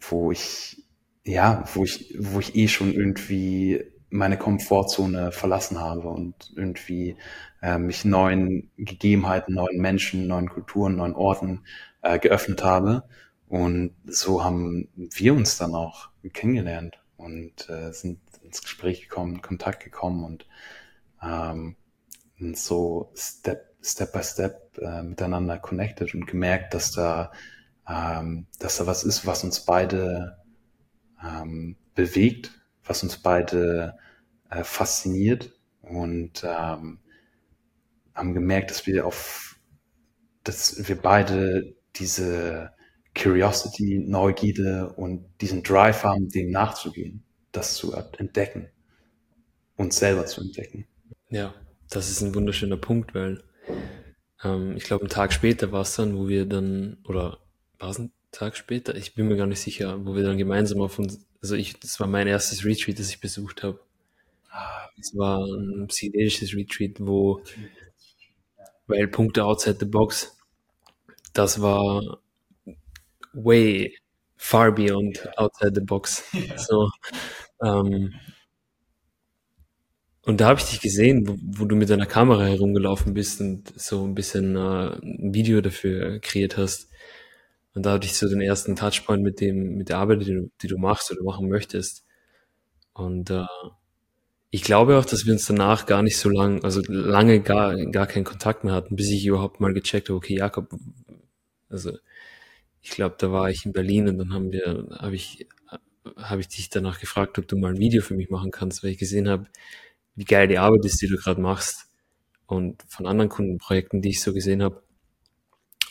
[0.00, 0.82] wo ich,
[1.22, 7.18] ja, wo ich, wo ich eh schon irgendwie meine Komfortzone verlassen habe und irgendwie
[7.60, 11.66] äh, mich neuen Gegebenheiten, neuen Menschen, neuen Kulturen, neuen Orten
[12.00, 13.02] äh, geöffnet habe
[13.48, 19.82] und so haben wir uns dann auch kennengelernt und äh, sind ins Gespräch gekommen, Kontakt
[19.82, 20.46] gekommen und
[21.22, 21.76] ähm,
[22.54, 27.32] so Step, Step by Step äh, miteinander connected und gemerkt, dass da,
[27.88, 30.36] ähm, dass da was ist, was uns beide
[31.24, 32.52] ähm, bewegt,
[32.84, 33.98] was uns beide
[34.50, 37.00] äh, fasziniert und ähm,
[38.14, 39.58] haben gemerkt, dass wir auf,
[40.44, 42.72] dass wir beide diese
[43.20, 48.68] Curiosity, Neugierde und diesen Drive haben, dem nachzugehen, das zu entdecken,
[49.76, 50.86] uns selber zu entdecken.
[51.30, 51.54] Ja,
[51.90, 53.42] das ist ein wunderschöner Punkt, weil
[54.44, 57.38] ähm, ich glaube, einen Tag später war es dann, wo wir dann, oder
[57.78, 58.94] war es ein Tag später?
[58.94, 61.98] Ich bin mir gar nicht sicher, wo wir dann gemeinsam auf uns, also ich, das
[62.00, 63.80] war mein erstes Retreat, das ich besucht habe.
[65.00, 67.42] Es war ein psychedelisches Retreat, wo,
[68.86, 70.36] weil Punkte outside the box,
[71.32, 72.20] das war
[73.44, 73.94] way
[74.36, 76.24] far beyond outside the box.
[76.56, 76.90] So,
[77.62, 78.14] ähm,
[80.28, 83.72] und da habe ich dich gesehen, wo, wo, du mit deiner Kamera herumgelaufen bist und
[83.80, 86.90] so ein bisschen äh, ein Video dafür kreiert hast.
[87.74, 90.50] Und da hatte ich so den ersten Touchpoint mit dem, mit der Arbeit, die du,
[90.60, 92.04] die du machst oder machen möchtest.
[92.92, 93.46] Und äh,
[94.50, 98.06] ich glaube auch, dass wir uns danach gar nicht so lang, also lange gar, gar
[98.06, 100.68] keinen Kontakt mehr hatten, bis ich überhaupt mal gecheckt habe, okay, Jakob,
[101.70, 101.92] also
[102.82, 105.46] ich glaube, da war ich in Berlin und dann haben wir, habe ich,
[106.16, 108.92] habe ich dich danach gefragt, ob du mal ein Video für mich machen kannst, weil
[108.92, 109.46] ich gesehen habe,
[110.14, 111.86] wie geil die Arbeit ist, die du gerade machst
[112.46, 114.82] und von anderen Kundenprojekten, die ich so gesehen habe.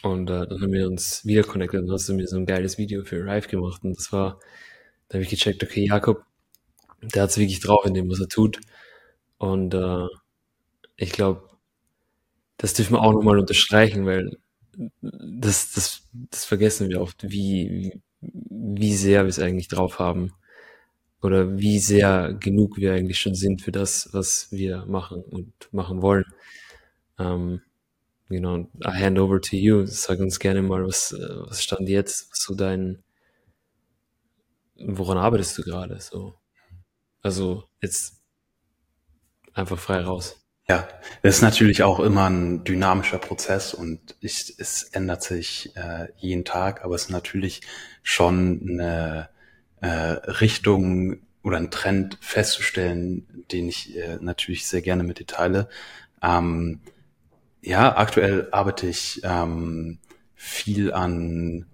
[0.04, 2.78] Und äh, dann haben wir uns wieder connected und hast du mir so ein geiles
[2.78, 4.39] Video für Rive gemacht und das war,
[5.10, 6.23] da habe ich gecheckt, okay, Jakob,
[7.02, 8.60] der hat es wirklich drauf in dem, was er tut.
[9.38, 10.08] Und äh,
[10.97, 11.50] ich glaube,
[12.58, 14.38] das dürfen wir auch nochmal unterstreichen, weil
[15.01, 20.33] das, das, das vergessen wir oft, wie, wie sehr wir es eigentlich drauf haben.
[21.21, 26.03] Oder wie sehr genug wir eigentlich schon sind für das, was wir machen und machen
[26.03, 26.25] wollen.
[27.17, 27.61] Ähm,
[28.29, 29.85] genau, I hand over to you.
[29.87, 33.03] Sag uns gerne mal, was, was stand jetzt, was so dein,
[34.75, 35.99] woran arbeitest du gerade?
[35.99, 36.35] So,
[37.21, 38.21] also jetzt
[39.53, 40.46] einfach frei raus.
[40.69, 40.86] Ja,
[41.21, 46.43] das ist natürlich auch immer ein dynamischer Prozess und ich, es ändert sich äh, jeden
[46.43, 47.62] Tag, aber es ist natürlich
[48.03, 49.30] schon eine
[49.80, 55.69] äh, Richtung oder ein Trend festzustellen, den ich äh, natürlich sehr gerne mit dir teile.
[56.21, 56.82] Ähm,
[57.62, 59.99] ja, aktuell arbeite ich ähm,
[60.36, 61.65] viel an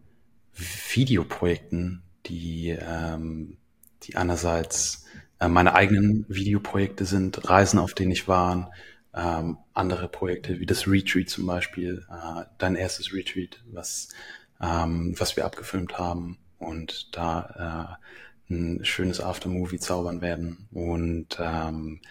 [0.54, 3.58] Videoprojekten, die, ähm,
[4.04, 5.03] die einerseits
[5.48, 8.72] meine eigenen Videoprojekte sind, Reisen, auf denen ich war,
[9.14, 14.10] ähm, andere Projekte wie das Retreat zum Beispiel, äh, dein erstes Retreat, was,
[14.62, 18.00] ähm, was wir abgefilmt haben und da
[18.50, 22.02] äh, ein schönes Aftermovie zaubern werden und ähm,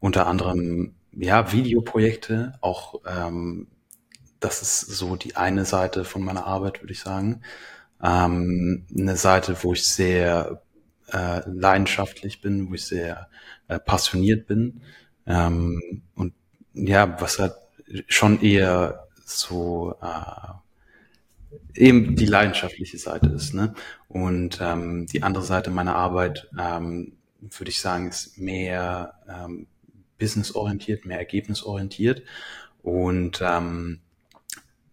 [0.00, 3.68] unter anderem ja Videoprojekte, auch ähm,
[4.38, 7.42] das ist so die eine Seite von meiner Arbeit, würde ich sagen.
[8.02, 10.62] Ähm, eine Seite, wo ich sehr
[11.12, 13.28] äh, leidenschaftlich bin, wo ich sehr
[13.68, 14.82] äh, passioniert bin.
[15.26, 16.34] Ähm, und
[16.74, 17.54] ja, was halt
[18.06, 20.52] schon eher so äh,
[21.74, 23.54] eben die leidenschaftliche Seite ist.
[23.54, 23.74] Ne?
[24.08, 29.66] Und ähm, die andere Seite meiner Arbeit, ähm, würde ich sagen, ist mehr ähm,
[30.18, 32.22] businessorientiert, mehr ergebnisorientiert.
[32.82, 34.00] Und ähm,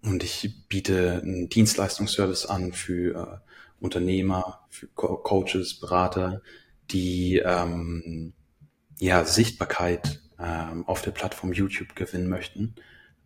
[0.04, 3.47] und ich biete einen Dienstleistungsservice an für äh,
[3.80, 6.42] Unternehmer, Co Coaches, Berater,
[6.92, 8.34] die ähm,
[9.00, 12.76] ja Sichtbarkeit ähm, auf der Plattform YouTube gewinnen möchten,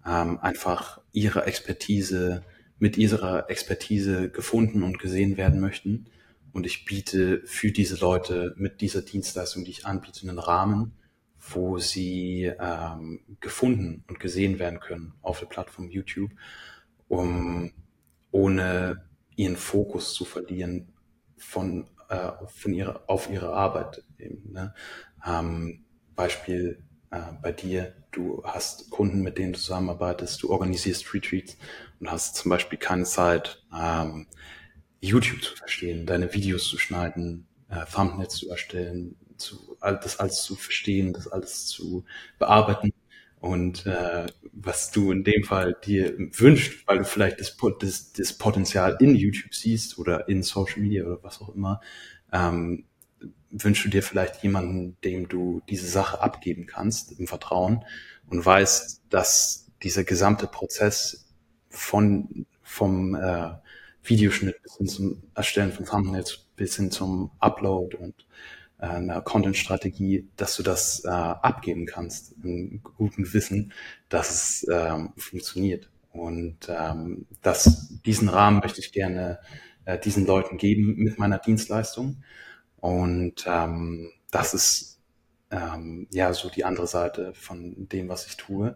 [0.06, 2.44] ähm, einfach ihre Expertise
[2.80, 6.08] mit ihrer Expertise gefunden und gesehen werden möchten.
[6.52, 10.94] Und ich biete für diese Leute mit dieser Dienstleistung, die ich anbiete, einen Rahmen,
[11.40, 16.32] wo sie ähm, gefunden und gesehen werden können auf der Plattform YouTube,
[17.08, 17.72] um
[18.32, 19.04] ohne
[19.42, 20.94] ihren Fokus zu verlieren
[21.38, 24.04] von, äh, von ihrer, auf ihre Arbeit.
[24.20, 24.74] Eben, ne?
[25.26, 25.84] ähm,
[26.16, 31.58] Beispiel äh, bei dir, du hast Kunden, mit denen du zusammenarbeitest, du organisierst Retreats
[32.00, 34.28] und hast zum Beispiel keine Zeit, ähm,
[35.00, 40.56] YouTube zu verstehen, deine Videos zu schneiden, äh, Thumbnails zu erstellen, zu, das alles zu
[40.56, 42.06] verstehen, das alles zu
[42.38, 42.94] bearbeiten.
[43.42, 48.34] Und äh, was du in dem Fall dir wünscht, weil du vielleicht das, das, das
[48.34, 51.82] Potenzial in YouTube siehst oder in Social Media oder was auch immer,
[52.32, 52.86] ähm,
[53.50, 57.84] wünschst du dir vielleicht jemanden, dem du diese Sache abgeben kannst im Vertrauen
[58.28, 61.28] und weißt, dass dieser gesamte Prozess
[61.70, 63.50] von vom äh,
[64.04, 68.28] Videoschnitt bis hin zum Erstellen von Thumbnails bis hin zum Upload und
[68.82, 73.74] einer Content-Strategie, dass du das äh, abgeben kannst, im guten Wissen,
[74.10, 75.90] dass es ähm, funktioniert.
[76.12, 79.40] Und ähm, das, diesen Rahmen möchte ich gerne
[79.86, 82.24] äh, diesen Leuten geben mit meiner Dienstleistung.
[82.80, 85.00] Und ähm, das ist
[85.52, 88.76] ähm, ja so die andere Seite von dem, was ich tue.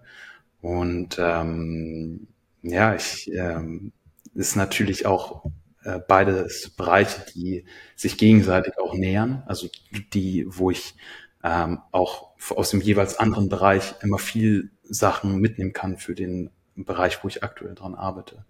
[0.61, 2.27] Und ähm,
[2.61, 3.91] ja, ich ähm,
[4.33, 5.45] ist natürlich auch
[5.85, 9.69] äh, beides Bereiche, die sich gegenseitig auch nähern, also
[10.13, 10.95] die, wo ich
[11.43, 17.23] ähm, auch aus dem jeweils anderen Bereich immer viel Sachen mitnehmen kann für den Bereich,
[17.23, 18.45] wo ich aktuell dran arbeite.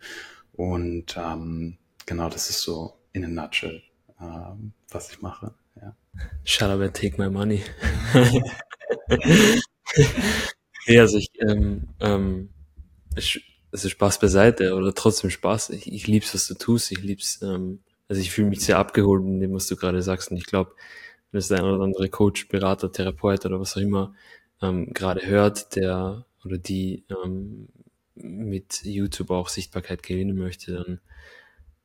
[0.53, 3.83] Und ähm, genau, das ist so in a nutshell,
[4.21, 5.53] ähm, was ich mache.
[5.75, 5.95] Ja.
[6.45, 7.61] Shut up and take my money.
[10.87, 12.49] ja, also ich, ähm, ähm,
[13.17, 15.71] ich also Spaß beiseite oder trotzdem Spaß.
[15.71, 16.91] Ich, ich lieb's, was du tust.
[16.93, 20.31] Ich lieb's, ähm, also ich fühle mich sehr abgeholt in dem, was du gerade sagst.
[20.31, 20.71] Und ich glaube,
[21.31, 24.15] wenn es der ein oder andere Coach, Berater, Therapeut oder was auch immer
[24.61, 27.67] ähm, gerade hört, der oder die ähm,
[28.15, 30.99] mit YouTube auch Sichtbarkeit gewinnen möchte, dann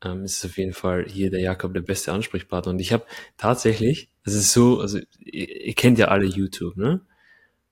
[0.04, 2.70] ähm, ist es auf jeden Fall hier der Jakob der beste Ansprechpartner.
[2.70, 3.04] Und ich habe
[3.36, 7.00] tatsächlich, es ist so, also ihr, ihr kennt ja alle YouTube, ne?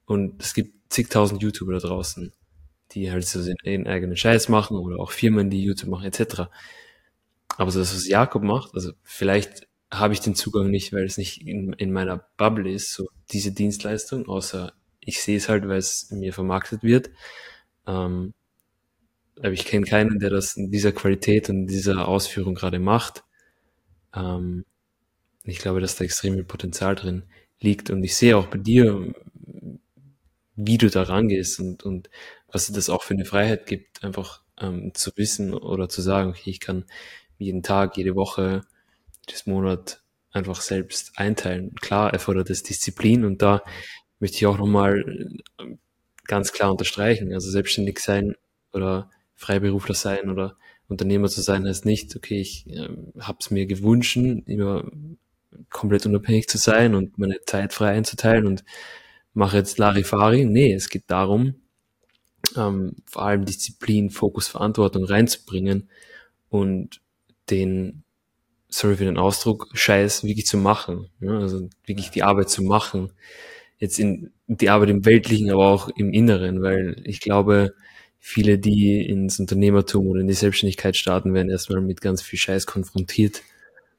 [0.07, 2.33] Und es gibt zigtausend YouTuber da draußen
[2.93, 6.43] die halt so ihren eigenen Scheiß machen oder auch Firmen, die YouTube machen, etc.
[7.57, 11.19] Aber so das, was Jakob macht, also vielleicht habe ich den Zugang nicht, weil es
[11.19, 15.79] nicht in, in meiner Bubble ist, so diese Dienstleistung, außer ich sehe es halt, weil
[15.79, 17.11] es mir vermarktet wird.
[17.87, 18.35] Ähm,
[19.39, 23.25] aber ich kenne keinen, der das in dieser Qualität und dieser Ausführung gerade macht.
[24.15, 24.65] Ähm,
[25.45, 27.23] ich glaube, dass da extrem viel Potenzial drin
[27.61, 27.91] liegt.
[27.91, 29.15] Und ich sehe auch bei dir,
[30.57, 32.11] wie du da rangehst und, und
[32.51, 36.51] was das auch für eine Freiheit gibt, einfach ähm, zu wissen oder zu sagen, okay,
[36.51, 36.85] ich kann
[37.39, 38.63] jeden Tag, jede Woche,
[39.27, 41.75] jedes Monat einfach selbst einteilen.
[41.77, 43.63] Klar erfordert es Disziplin und da
[44.19, 45.05] möchte ich auch nochmal
[45.59, 45.79] ähm,
[46.25, 47.33] ganz klar unterstreichen.
[47.33, 48.35] Also selbstständig sein
[48.73, 50.57] oder Freiberufler sein oder
[50.89, 52.89] Unternehmer zu sein heißt nicht, okay, ich äh,
[53.21, 54.91] habe es mir gewünscht, immer
[55.71, 58.65] komplett unabhängig zu sein und meine Zeit frei einzuteilen und
[59.35, 60.45] mache jetzt Larifari.
[60.45, 61.55] Nee, es geht darum,
[62.57, 65.89] ähm, vor allem Disziplin, Fokus, Verantwortung reinzubringen
[66.49, 67.01] und
[67.51, 68.03] den,
[68.69, 71.09] sorry für den Ausdruck, Scheiß wirklich zu machen.
[71.21, 71.39] Ja?
[71.39, 73.13] Also wirklich die Arbeit zu machen.
[73.79, 77.75] Jetzt in die Arbeit im Weltlichen, aber auch im Inneren, weil ich glaube,
[78.19, 82.67] viele, die ins Unternehmertum oder in die Selbstständigkeit starten, werden erstmal mit ganz viel Scheiß
[82.67, 83.43] konfrontiert,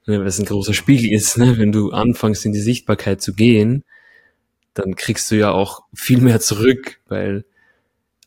[0.06, 1.38] ne, was ein großer Spiegel ist.
[1.38, 1.58] Ne?
[1.58, 3.84] Wenn du anfängst, in die Sichtbarkeit zu gehen,
[4.74, 7.46] dann kriegst du ja auch viel mehr zurück, weil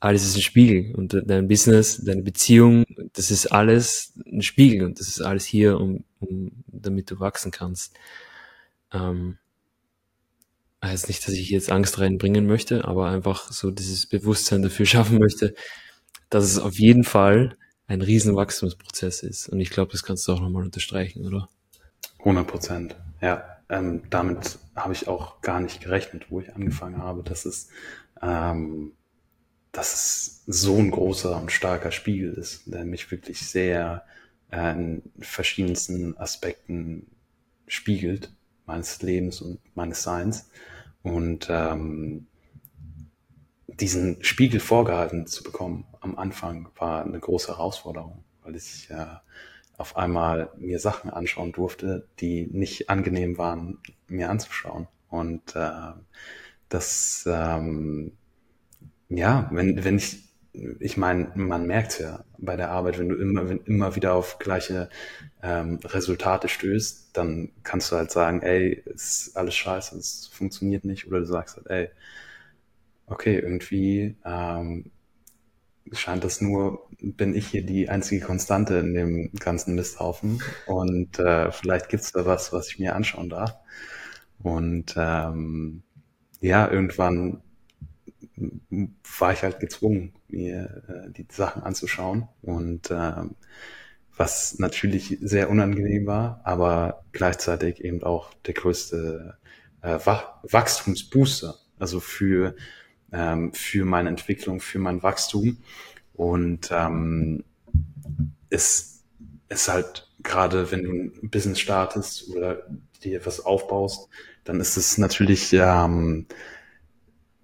[0.03, 4.99] alles ist ein Spiegel und dein Business, deine Beziehung, das ist alles ein Spiegel und
[4.99, 7.95] das ist alles hier, um, um damit du wachsen kannst.
[8.93, 9.39] Ähm,
[10.85, 15.21] heißt nicht, dass ich jetzt Angst reinbringen möchte, aber einfach so dieses Bewusstsein dafür schaffen
[15.21, 15.55] möchte,
[16.31, 19.51] dass es auf jeden Fall ein riesen Wachstumsprozess ist.
[19.51, 21.49] Und ich glaube, das kannst du auch nochmal unterstreichen, oder?
[22.19, 23.45] 100 Prozent, ja.
[23.69, 27.69] Ähm, damit habe ich auch gar nicht gerechnet, wo ich angefangen habe, dass es
[28.21, 28.95] ähm,
[29.73, 34.05] dass es so ein großer und starker Spiegel ist, der mich wirklich sehr
[34.51, 37.07] äh, in verschiedensten Aspekten
[37.67, 38.33] spiegelt,
[38.67, 40.51] meines Lebens und meines Seins.
[41.03, 42.27] Und ähm,
[43.67, 49.07] diesen Spiegel vorgehalten zu bekommen am Anfang war eine große Herausforderung, weil ich äh,
[49.79, 54.87] auf einmal mir Sachen anschauen durfte, die nicht angenehm waren, mir anzuschauen.
[55.09, 55.93] Und äh,
[56.69, 58.13] das ähm,
[59.17, 60.25] ja, wenn, wenn ich,
[60.81, 64.39] ich meine, man merkt ja bei der Arbeit, wenn du immer, wenn immer wieder auf
[64.39, 64.89] gleiche
[65.43, 71.07] ähm, Resultate stößt, dann kannst du halt sagen, ey, ist alles scheiße, es funktioniert nicht,
[71.07, 71.89] oder du sagst halt, ey,
[73.07, 74.91] okay, irgendwie ähm,
[75.93, 81.51] scheint das nur, bin ich hier die einzige Konstante in dem ganzen Misthaufen und äh,
[81.53, 83.57] vielleicht gibt's da was, was ich mir anschauen darf.
[84.43, 85.83] Und ähm,
[86.41, 87.43] ja, irgendwann
[89.19, 92.29] war ich halt gezwungen, mir äh, die Sachen anzuschauen.
[92.43, 93.37] Und ähm,
[94.17, 99.39] was natürlich sehr unangenehm war, aber gleichzeitig eben auch der größte
[99.83, 102.55] äh, Wachstumsbooster, also für,
[103.13, 105.59] ähm, für meine Entwicklung, für mein Wachstum.
[106.15, 107.45] Und ähm,
[108.51, 109.03] es
[109.49, 112.67] ist halt gerade, wenn du ein Business startest oder
[113.03, 114.09] dir etwas aufbaust,
[114.45, 116.27] dann ist es natürlich ähm,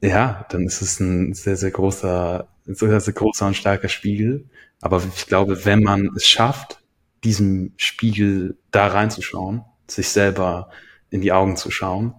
[0.01, 4.49] ja, dann ist es ein sehr, sehr großer, sehr, sehr großer und starker Spiegel.
[4.81, 6.81] Aber ich glaube, wenn man es schafft,
[7.25, 10.71] diesem Spiegel da reinzuschauen, sich selber
[11.11, 12.15] in die Augen zu schauen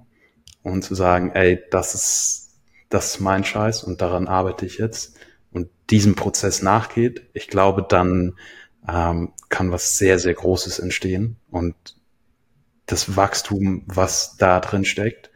[0.64, 2.60] und zu sagen, ey, das ist,
[2.90, 5.18] das ist mein Scheiß und daran arbeite ich jetzt
[5.52, 8.36] und diesem Prozess nachgeht, ich glaube, dann
[8.88, 11.76] ähm, kann was sehr, sehr Großes entstehen und
[12.86, 15.30] das Wachstum, was da drin steckt,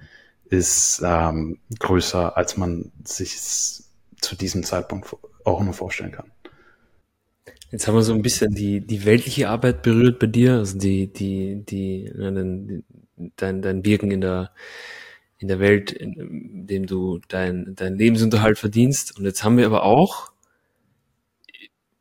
[0.45, 3.37] ist ähm, größer, als man sich
[4.21, 6.31] zu diesem Zeitpunkt auch nur vorstellen kann.
[7.71, 11.11] Jetzt haben wir so ein bisschen die, die weltliche Arbeit berührt bei dir, also die,
[11.11, 12.83] die, die, die
[13.35, 14.51] dein, dein Wirken in der,
[15.39, 19.17] in der Welt, in dem du dein, dein Lebensunterhalt verdienst.
[19.17, 20.31] Und jetzt haben wir aber auch,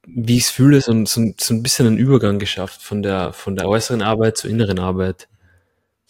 [0.07, 3.57] wie ich es fühle, so, so, so ein bisschen einen Übergang geschafft von der, von
[3.57, 5.28] der äußeren Arbeit zur inneren Arbeit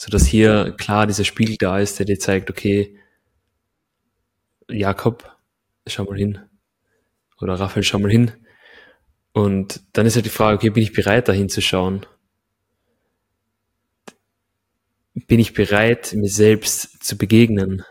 [0.02, 2.98] so dass hier klar dieser Spiegel da ist, der dir zeigt, okay,
[4.68, 5.30] Jakob,
[5.86, 6.40] schau mal hin.
[7.40, 8.32] Oder Raphael, schau mal hin.
[9.32, 12.04] Und dann ist halt die Frage, okay, bin ich bereit, da hinzuschauen?
[15.14, 17.84] Bin ich bereit, mir selbst zu begegnen?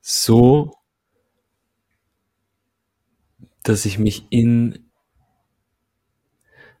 [0.00, 0.74] So,
[3.62, 4.90] dass ich mich in,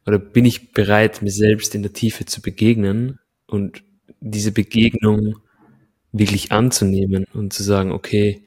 [0.04, 3.84] oder bin ich bereit, mir selbst in der Tiefe zu begegnen und
[4.20, 5.36] diese Begegnung
[6.12, 8.42] wirklich anzunehmen und zu sagen, okay,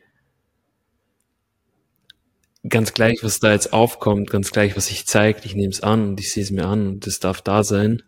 [2.68, 6.10] ganz gleich, was da jetzt aufkommt, ganz gleich, was sich zeigt, ich nehme es an
[6.10, 8.04] und ich sehe es mir an und es darf da sein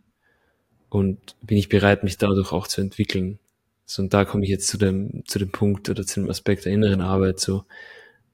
[0.89, 3.39] und bin ich bereit, mich dadurch auch zu entwickeln.
[3.85, 6.65] So, und da komme ich jetzt zu dem, zu dem Punkt oder zu dem Aspekt
[6.65, 7.65] der inneren Arbeit, so,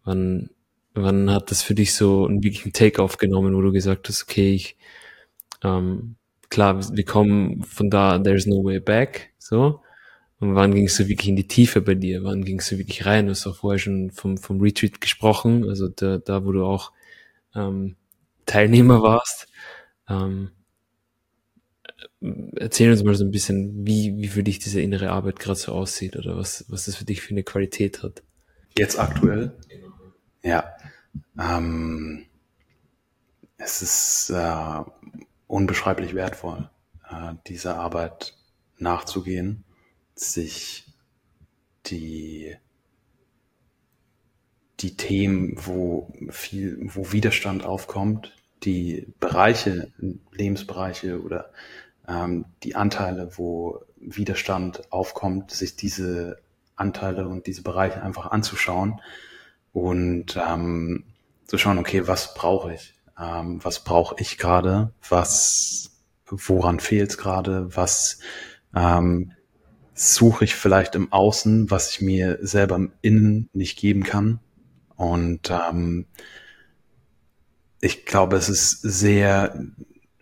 [0.04, 0.50] wann,
[0.94, 4.54] wann hat das für dich so einen wirklichen Take-off genommen, wo du gesagt hast, okay,
[4.54, 4.78] ich,
[5.64, 6.16] ähm,
[6.50, 9.82] klar, wir kommen von da, there's no way back, so.
[10.40, 12.24] Und wann gingst du wirklich in die Tiefe bei dir?
[12.24, 13.26] Wann gingst du wirklich rein?
[13.26, 16.92] Du hast auch vorher schon vom, vom Retreat gesprochen, also da, da wo du auch
[17.56, 17.96] ähm,
[18.46, 19.48] Teilnehmer warst.
[20.08, 20.52] Ähm,
[22.56, 25.72] erzähl uns mal so ein bisschen, wie, wie für dich diese innere Arbeit gerade so
[25.72, 28.22] aussieht oder was, was das für dich für eine Qualität hat.
[28.78, 29.54] Jetzt aktuell?
[30.44, 30.72] Ja.
[31.40, 32.26] Ähm,
[33.58, 34.82] es ist äh,
[35.58, 36.70] unbeschreiblich wertvoll,
[37.10, 38.38] äh, dieser Arbeit
[38.78, 39.64] nachzugehen,
[40.14, 40.86] sich
[41.88, 42.56] die
[44.80, 49.92] die Themen, wo viel, wo Widerstand aufkommt, die Bereiche,
[50.32, 51.50] Lebensbereiche oder
[52.08, 56.38] ähm, die Anteile, wo Widerstand aufkommt, sich diese
[56.76, 59.02] Anteile und diese Bereiche einfach anzuschauen
[59.74, 61.06] und ähm,
[61.48, 62.94] zu schauen, okay, was brauche ich?
[63.20, 64.94] Ähm, was brauche ich gerade?
[65.08, 65.92] Was,
[66.26, 67.76] woran fehlt es gerade?
[67.76, 68.20] Was
[68.76, 69.34] ähm,
[69.94, 74.40] suche ich vielleicht im Außen, was ich mir selber im Innen nicht geben kann?
[74.96, 76.06] Und ähm,
[77.82, 79.64] ich glaube, es ist sehr,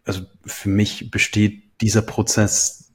[0.03, 2.93] also für mich besteht dieser Prozess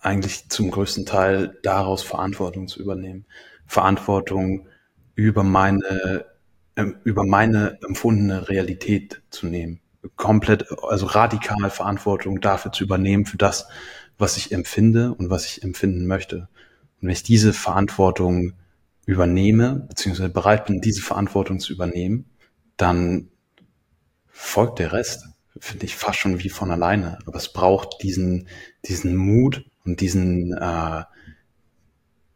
[0.00, 3.24] eigentlich zum größten Teil daraus Verantwortung zu übernehmen.
[3.66, 4.68] Verantwortung
[5.14, 6.26] über meine,
[6.76, 9.80] ähm, über meine empfundene Realität zu nehmen.
[10.16, 13.68] Komplett, also radikal Verantwortung dafür zu übernehmen, für das,
[14.18, 16.48] was ich empfinde und was ich empfinden möchte.
[17.00, 18.54] Und wenn ich diese Verantwortung
[19.06, 22.30] übernehme, beziehungsweise bereit bin, diese Verantwortung zu übernehmen,
[22.76, 23.28] dann
[24.28, 25.26] folgt der Rest.
[25.58, 27.18] Finde ich fast schon wie von alleine.
[27.26, 28.48] Aber es braucht diesen,
[28.86, 31.04] diesen Mut und diesen, äh,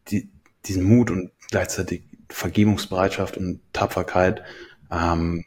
[0.08, 0.30] die,
[0.66, 4.42] diesen Mut und gleichzeitig Vergebungsbereitschaft und Tapferkeit,
[4.90, 5.44] ähm,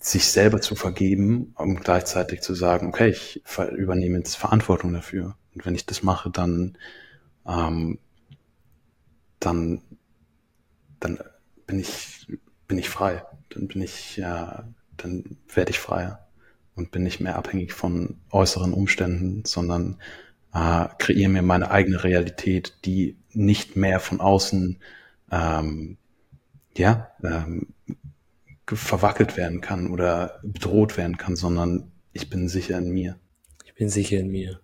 [0.00, 3.42] sich selber zu vergeben und gleichzeitig zu sagen, okay, ich
[3.76, 5.36] übernehme jetzt Verantwortung dafür.
[5.54, 6.76] Und wenn ich das mache, dann,
[7.46, 7.98] ähm,
[9.40, 9.80] dann,
[11.00, 11.18] dann
[11.66, 12.26] bin ich,
[12.68, 13.24] bin ich frei.
[13.50, 14.62] Dann bin ich, äh,
[14.96, 16.26] dann werde ich freier
[16.74, 19.98] und bin nicht mehr abhängig von äußeren Umständen, sondern
[20.52, 24.80] äh, kreiere mir meine eigene Realität, die nicht mehr von außen
[25.34, 25.96] ähm,
[26.76, 27.74] ja, ähm,
[28.66, 33.18] verwackelt werden kann oder bedroht werden kann, sondern ich bin sicher in mir.
[33.64, 34.60] Ich bin sicher in mir.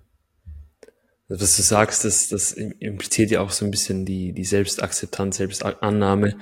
[1.29, 5.37] Also was du sagst, das, das impliziert ja auch so ein bisschen die, die Selbstakzeptanz,
[5.37, 6.37] Selbstannahme,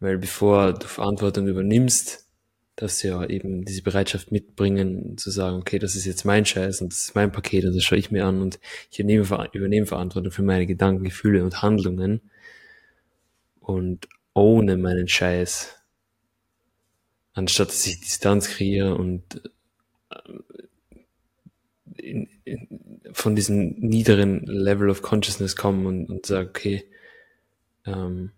[0.00, 2.24] weil bevor du Verantwortung übernimmst,
[2.76, 6.92] dass ja eben diese Bereitschaft mitbringen, zu sagen, okay, das ist jetzt mein Scheiß und
[6.92, 8.58] das ist mein Paket und das schaue ich mir an und
[8.90, 12.20] ich übernehme, übernehme Verantwortung für meine Gedanken, Gefühle und Handlungen
[13.66, 15.76] und ohne meinen Scheiß
[17.36, 19.42] anstatt dass ich Distanz kreiere und
[20.10, 20.32] äh,
[21.98, 26.84] in, in, von diesem niederen Level of Consciousness komme und, und sage, okay,
[27.84, 28.32] ähm,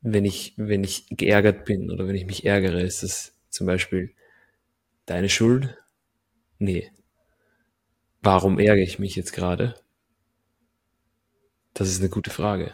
[0.00, 4.14] wenn ich, wenn ich geärgert bin oder wenn ich mich ärgere, ist das zum Beispiel
[5.04, 5.76] deine Schuld?
[6.58, 6.90] Nee.
[8.22, 9.74] Warum ärgere ich mich jetzt gerade?
[11.74, 12.72] Das ist eine gute Frage.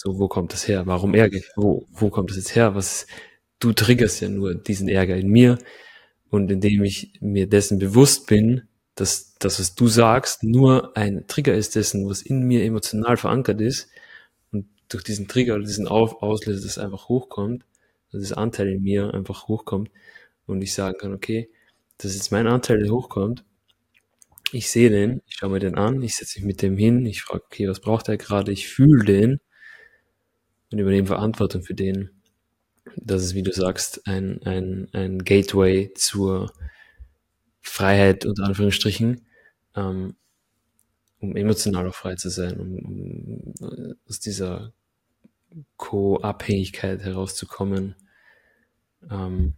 [0.00, 0.86] So, wo kommt das her?
[0.86, 1.50] Warum ärgere ich?
[1.56, 2.76] Wo, wo kommt das jetzt her?
[2.76, 3.08] Was,
[3.58, 5.58] du triggerst ja nur diesen Ärger in mir.
[6.30, 11.52] Und indem ich mir dessen bewusst bin, dass das, was du sagst, nur ein Trigger
[11.56, 13.88] ist dessen, was in mir emotional verankert ist,
[14.52, 17.64] und durch diesen Trigger oder diesen Auf Auslöser das einfach hochkommt,
[18.12, 19.90] dass das Anteil in mir einfach hochkommt
[20.46, 21.50] und ich sagen kann, okay,
[21.96, 23.44] das ist jetzt mein Anteil, der hochkommt.
[24.52, 27.22] Ich sehe den, ich schaue mir den an, ich setze mich mit dem hin, ich
[27.22, 29.40] frage, okay, was braucht er gerade, ich fühle den
[30.70, 32.10] und übernehme Verantwortung für den
[32.96, 36.52] das ist, wie du sagst, ein, ein, ein Gateway zur
[37.60, 39.26] Freiheit, unter Anführungsstrichen,
[39.76, 40.16] ähm,
[41.20, 44.72] um emotional auch frei zu sein, um, um aus dieser
[45.76, 47.96] Co-Abhängigkeit herauszukommen
[49.10, 49.54] ähm,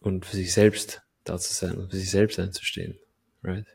[0.00, 2.98] und für sich selbst da zu sein und für sich selbst einzustehen.
[3.42, 3.66] Right?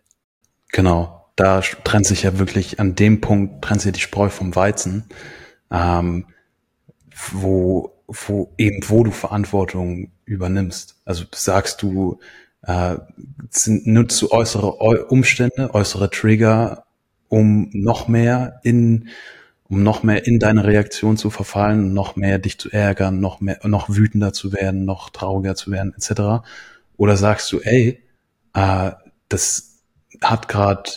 [0.72, 5.06] Genau, da trennt sich ja wirklich an dem Punkt, trennt sich die Spreu vom Weizen,
[5.72, 6.26] ähm,
[7.32, 11.00] wo wo eben wo du Verantwortung übernimmst.
[11.06, 12.20] Also sagst du,
[12.64, 12.98] äh,
[13.68, 14.74] nutzt du äußere
[15.08, 16.86] Umstände, äußere Trigger,
[17.28, 19.10] um noch mehr in
[19.72, 23.60] um noch mehr in deine Reaktion zu verfallen, noch mehr dich zu ärgern, noch mehr,
[23.66, 26.44] noch wütender zu werden, noch trauriger zu werden, etc.
[26.98, 28.02] Oder sagst du, ey,
[28.56, 28.92] äh,
[29.28, 29.84] das
[30.24, 30.90] hat gerade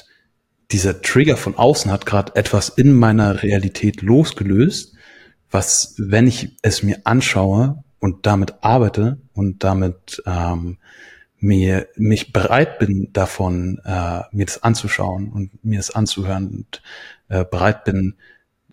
[0.70, 4.94] dieser Trigger von außen hat gerade etwas in meiner Realität losgelöst
[5.52, 10.78] was, wenn ich es mir anschaue und damit arbeite und damit ähm,
[11.38, 16.82] mir mich bereit bin davon, äh, mir das anzuschauen und mir das anzuhören und
[17.28, 18.14] äh, bereit bin,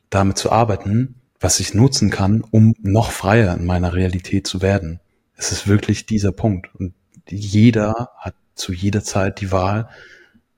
[0.10, 5.00] damit zu arbeiten, was ich nutzen kann, um noch freier in meiner Realität zu werden.
[5.36, 6.74] Es ist wirklich dieser Punkt.
[6.76, 6.94] Und
[7.28, 9.90] jeder hat zu jeder Zeit die Wahl,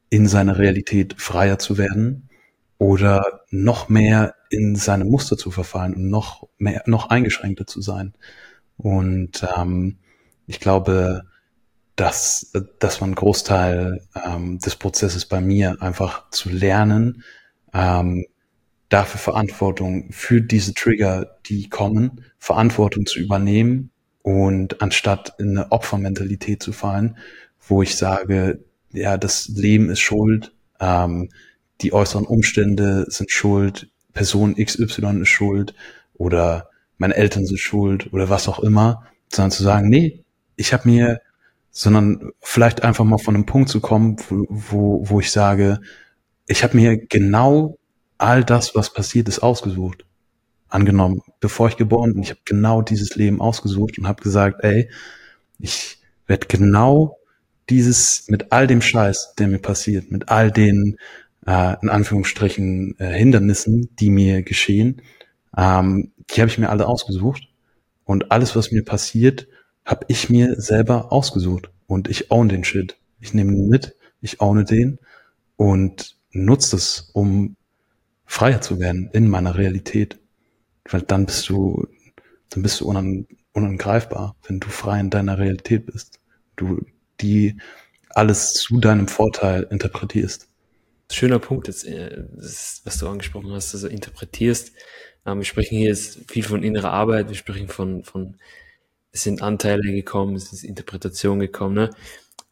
[0.09, 2.29] in seiner Realität freier zu werden
[2.77, 8.13] oder noch mehr in seine Muster zu verfallen und noch mehr, noch eingeschränkter zu sein.
[8.77, 9.97] Und ähm,
[10.45, 11.23] ich glaube,
[11.95, 17.23] dass, dass man einen Großteil ähm, des Prozesses bei mir einfach zu lernen,
[17.73, 18.25] ähm,
[18.89, 23.91] dafür Verantwortung für diese Trigger, die kommen, Verantwortung zu übernehmen
[24.21, 27.17] und anstatt in eine Opfermentalität zu fallen,
[27.67, 31.29] wo ich sage, ja, das Leben ist schuld, ähm,
[31.79, 35.73] die äußeren Umstände sind schuld, Person XY ist schuld
[36.13, 40.23] oder meine Eltern sind schuld oder was auch immer, sondern zu sagen, nee,
[40.55, 41.21] ich habe mir,
[41.71, 45.79] sondern vielleicht einfach mal von einem Punkt zu kommen, wo, wo, ich sage,
[46.45, 47.77] ich habe mir genau
[48.17, 50.05] all das, was passiert ist, ausgesucht.
[50.67, 54.89] Angenommen, bevor ich geboren bin, ich habe genau dieses Leben ausgesucht und habe gesagt, ey,
[55.59, 57.17] ich werde genau
[57.69, 60.97] dieses mit all dem Scheiß, der mir passiert, mit all den
[61.45, 65.01] äh, in Anführungsstrichen äh, Hindernissen, die mir geschehen,
[65.57, 67.49] ähm, die habe ich mir alle ausgesucht
[68.05, 69.47] und alles, was mir passiert,
[69.85, 72.97] habe ich mir selber ausgesucht und ich own den Shit.
[73.19, 74.99] Ich nehme ihn mit, ich owne den
[75.55, 77.55] und nutze es, um
[78.25, 80.19] freier zu werden in meiner Realität.
[80.89, 81.87] Weil dann bist du,
[82.49, 86.19] dann bist du unan, unangreifbar, wenn du frei in deiner Realität bist.
[86.55, 86.85] Du
[87.21, 87.57] die
[88.09, 90.49] alles zu deinem Vorteil interpretierst.
[91.13, 94.71] Schöner Punkt, jetzt, äh, was du angesprochen hast, also interpretierst.
[95.25, 98.37] Ähm, wir sprechen hier jetzt viel von innerer Arbeit, wir sprechen von, von
[99.11, 101.75] es sind Anteile gekommen, es ist Interpretation gekommen.
[101.75, 101.89] Ne?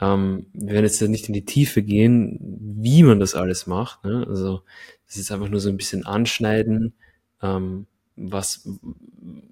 [0.02, 2.38] Ähm, wir werden jetzt nicht in die Tiefe gehen,
[2.78, 4.04] wie man das alles macht.
[4.04, 4.26] Ne?
[4.28, 4.62] Also
[5.08, 6.94] das ist einfach nur so ein bisschen anschneiden,
[7.42, 8.68] ähm, was,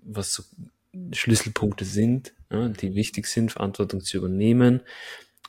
[0.03, 0.43] was so
[1.13, 4.81] Schlüsselpunkte sind, ja, die wichtig sind, Verantwortung zu übernehmen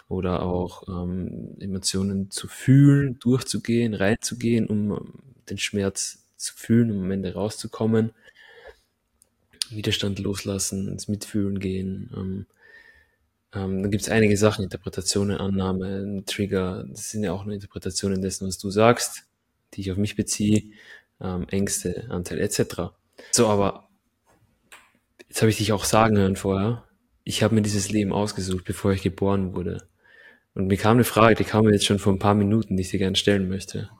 [0.08, 5.12] oder auch ähm, Emotionen zu fühlen, durchzugehen, reinzugehen, um
[5.50, 8.12] den Schmerz zu fühlen, um am Ende rauszukommen.
[9.70, 12.10] Widerstand loslassen, ins Mitfühlen gehen.
[12.16, 12.46] Ähm,
[13.52, 18.22] ähm, dann gibt es einige Sachen, Interpretationen, Annahme, Trigger, das sind ja auch nur Interpretationen
[18.22, 19.24] dessen, was du sagst,
[19.74, 20.64] die ich auf mich beziehe,
[21.20, 22.92] ähm, Ängste, Anteil etc.
[23.30, 23.88] So, aber
[25.28, 26.84] jetzt habe ich dich auch sagen hören vorher,
[27.24, 29.86] ich habe mir dieses Leben ausgesucht, bevor ich geboren wurde.
[30.54, 32.82] Und mir kam eine Frage, die kam mir jetzt schon vor ein paar Minuten, die
[32.82, 33.90] ich dir gerne stellen möchte.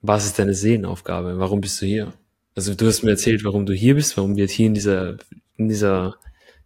[0.00, 1.38] Was ist deine Seelenaufgabe?
[1.38, 2.12] Warum bist du hier?
[2.54, 5.16] Also du hast mir erzählt, warum du hier bist, warum wir hier in dieser,
[5.56, 6.16] in dieser,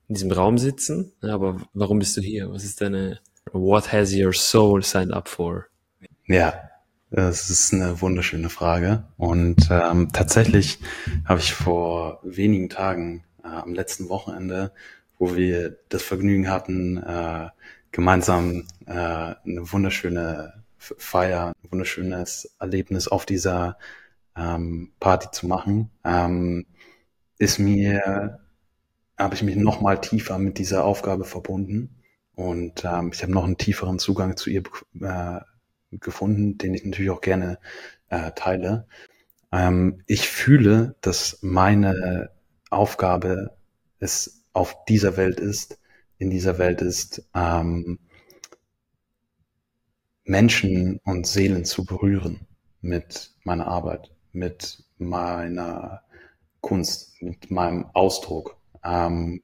[0.09, 1.13] in diesem Raum sitzen.
[1.23, 2.51] Aber warum bist du hier?
[2.51, 3.21] Was ist deine,
[3.53, 5.67] what has your soul signed up for?
[6.27, 6.69] Ja,
[7.11, 9.05] das ist eine wunderschöne Frage.
[9.17, 10.79] Und ähm, tatsächlich
[11.25, 14.73] habe ich vor wenigen Tagen, äh, am letzten Wochenende,
[15.19, 17.49] wo wir das Vergnügen hatten, äh,
[17.93, 23.79] gemeinsam äh, eine wunderschöne Feier, ein wunderschönes Erlebnis auf dieser
[24.37, 26.67] ähm, Party zu machen, ähm,
[27.39, 28.41] ist mir,
[29.17, 32.03] habe ich mich noch mal tiefer mit dieser Aufgabe verbunden
[32.35, 34.63] und ähm, ich habe noch einen tieferen Zugang zu ihr
[35.01, 35.41] äh,
[35.91, 37.59] gefunden, den ich natürlich auch gerne
[38.09, 38.87] äh, teile.
[39.51, 42.31] Ähm, ich fühle, dass meine
[42.71, 43.57] Aufgabe
[43.99, 45.78] es auf dieser Welt ist,
[46.19, 47.99] in dieser Welt ist, ähm,
[50.25, 52.41] Menschen und Seelen zu berühren
[52.81, 56.03] mit meiner Arbeit, mit meiner
[56.61, 58.57] Kunst, mit meinem Ausdruck.
[58.85, 59.43] Ähm,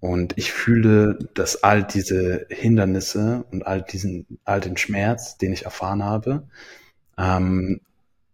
[0.00, 5.64] und ich fühle, dass all diese Hindernisse und all diesen, all den Schmerz, den ich
[5.64, 6.48] erfahren habe,
[7.18, 7.80] ähm,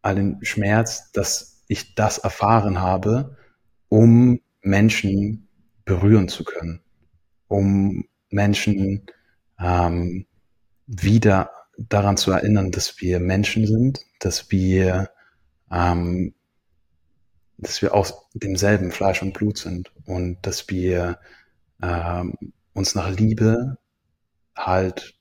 [0.03, 3.37] all den Schmerz, dass ich das erfahren habe,
[3.89, 5.49] um Menschen
[5.85, 6.81] berühren zu können,
[7.49, 9.07] um Menschen
[9.59, 10.27] ähm,
[10.87, 15.11] wieder daran zu erinnern, dass wir Menschen sind, dass wir,
[15.71, 16.35] ähm,
[17.57, 21.19] dass wir aus demselben Fleisch und Blut sind und dass wir
[21.83, 22.35] ähm,
[22.73, 23.79] uns nach Liebe,
[24.57, 25.15] Halt,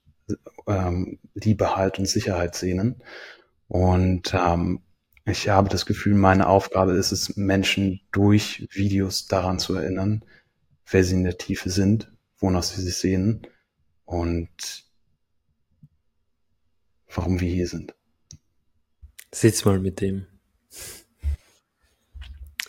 [0.67, 3.03] ähm, Liebe, Halt und Sicherheit sehnen.
[3.67, 4.81] Und ähm,
[5.25, 10.23] ich habe das Gefühl, meine Aufgabe ist es, Menschen durch Videos daran zu erinnern,
[10.89, 13.47] wer sie in der Tiefe sind, wonach sie sich sehen
[14.05, 14.85] und
[17.13, 17.95] warum wir hier sind.
[19.31, 20.27] Sitz mal mit dem.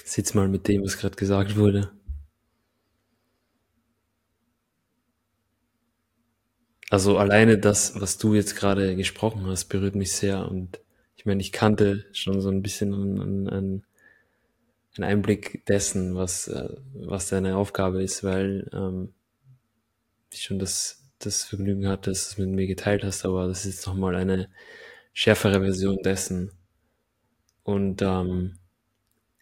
[0.05, 1.93] Sitz mal mit dem, was gerade gesagt wurde.
[6.91, 10.49] Also alleine das, was du jetzt gerade gesprochen hast, berührt mich sehr.
[10.51, 10.81] Und
[11.17, 13.85] ich meine, ich kannte schon so ein bisschen einen, einen,
[14.97, 19.13] einen Einblick dessen, was, äh, was deine Aufgabe ist, weil ähm,
[20.33, 23.87] schon das, das Vergnügen hatte, dass du es mit mir geteilt hast, aber das ist
[23.87, 24.49] nochmal eine
[25.13, 26.53] schärfere Version dessen.
[27.63, 28.59] Und ähm,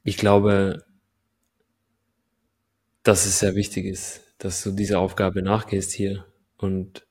[0.04, 0.84] ich glaube,
[3.02, 6.26] dass es sehr wichtig ist, dass du dieser Aufgabe nachgehst hier
[6.56, 7.06] und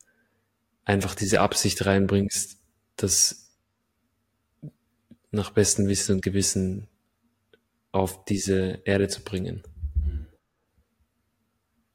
[0.83, 2.59] einfach diese Absicht reinbringst,
[2.95, 3.51] dass
[5.31, 6.87] nach bestem Wissen und Gewissen
[7.91, 9.63] auf diese Erde zu bringen.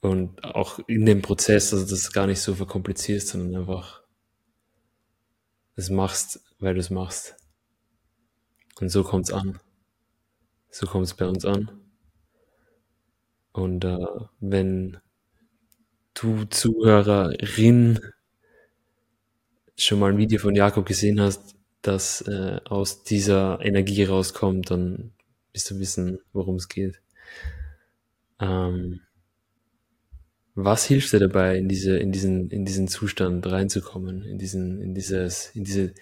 [0.01, 4.03] Und auch in dem Prozess, also das gar nicht so verkompliziert, sondern einfach
[5.77, 7.37] es machst, weil du es machst.
[8.81, 9.59] Und so kommt es an.
[10.71, 11.71] So kommt es bei uns an.
[13.53, 14.07] Und äh,
[14.41, 14.99] wenn
[16.15, 17.99] du Zuhörerin
[19.77, 25.13] schon mal ein Video von Jakob gesehen hast, das äh, aus dieser Energie rauskommt, dann
[25.53, 27.01] wirst du wissen, worum es geht.
[28.39, 29.01] Ähm,
[30.65, 34.95] was hilft dir dabei, in diese, in diesen, in diesen Zustand reinzukommen, in diesen, in
[34.95, 35.95] dieses, in diese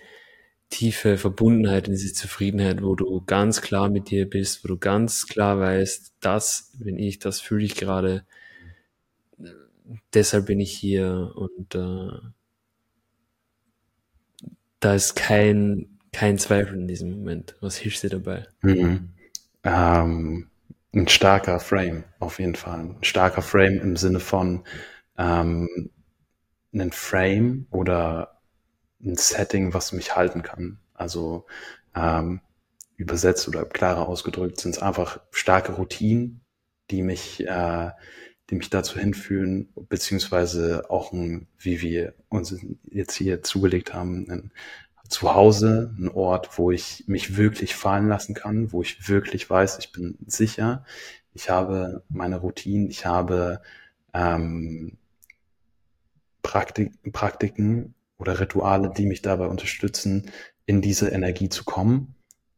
[0.71, 5.27] tiefe Verbundenheit, in diese Zufriedenheit, wo du ganz klar mit dir bist, wo du ganz
[5.27, 8.25] klar weißt, das bin ich, das fühle ich gerade,
[10.13, 12.11] deshalb bin ich hier und äh,
[14.81, 17.57] da ist kein, kein Zweifel in diesem Moment.
[17.61, 18.47] Was hilft dir dabei?
[18.63, 19.11] Mhm.
[19.65, 20.49] Ähm,
[20.99, 22.81] ein starker Frame, auf jeden Fall.
[22.81, 24.65] Ein starker Frame im Sinne von
[25.17, 25.91] ähm,
[26.73, 28.41] einen Frame oder
[29.03, 30.79] ein Setting, was mich halten kann.
[30.95, 31.47] Also
[31.95, 32.41] ähm,
[32.97, 36.41] übersetzt oder klarer ausgedrückt sind es einfach starke Routinen,
[36.91, 37.91] die mich, äh,
[38.51, 44.53] die mich dazu hinführen, beziehungsweise auch ein, wie wir uns jetzt hier zugelegt haben, ein
[45.09, 49.93] Zuhause, ein Ort, wo ich mich wirklich fallen lassen kann, wo ich wirklich weiß, ich
[49.93, 50.85] bin sicher,
[51.35, 53.61] ich habe meine Routinen, ich habe
[54.15, 54.99] ähm,
[56.43, 60.31] Praktik, Praktiken oder Rituale, die mich dabei unterstützen,
[60.67, 62.15] in diese Energie zu kommen.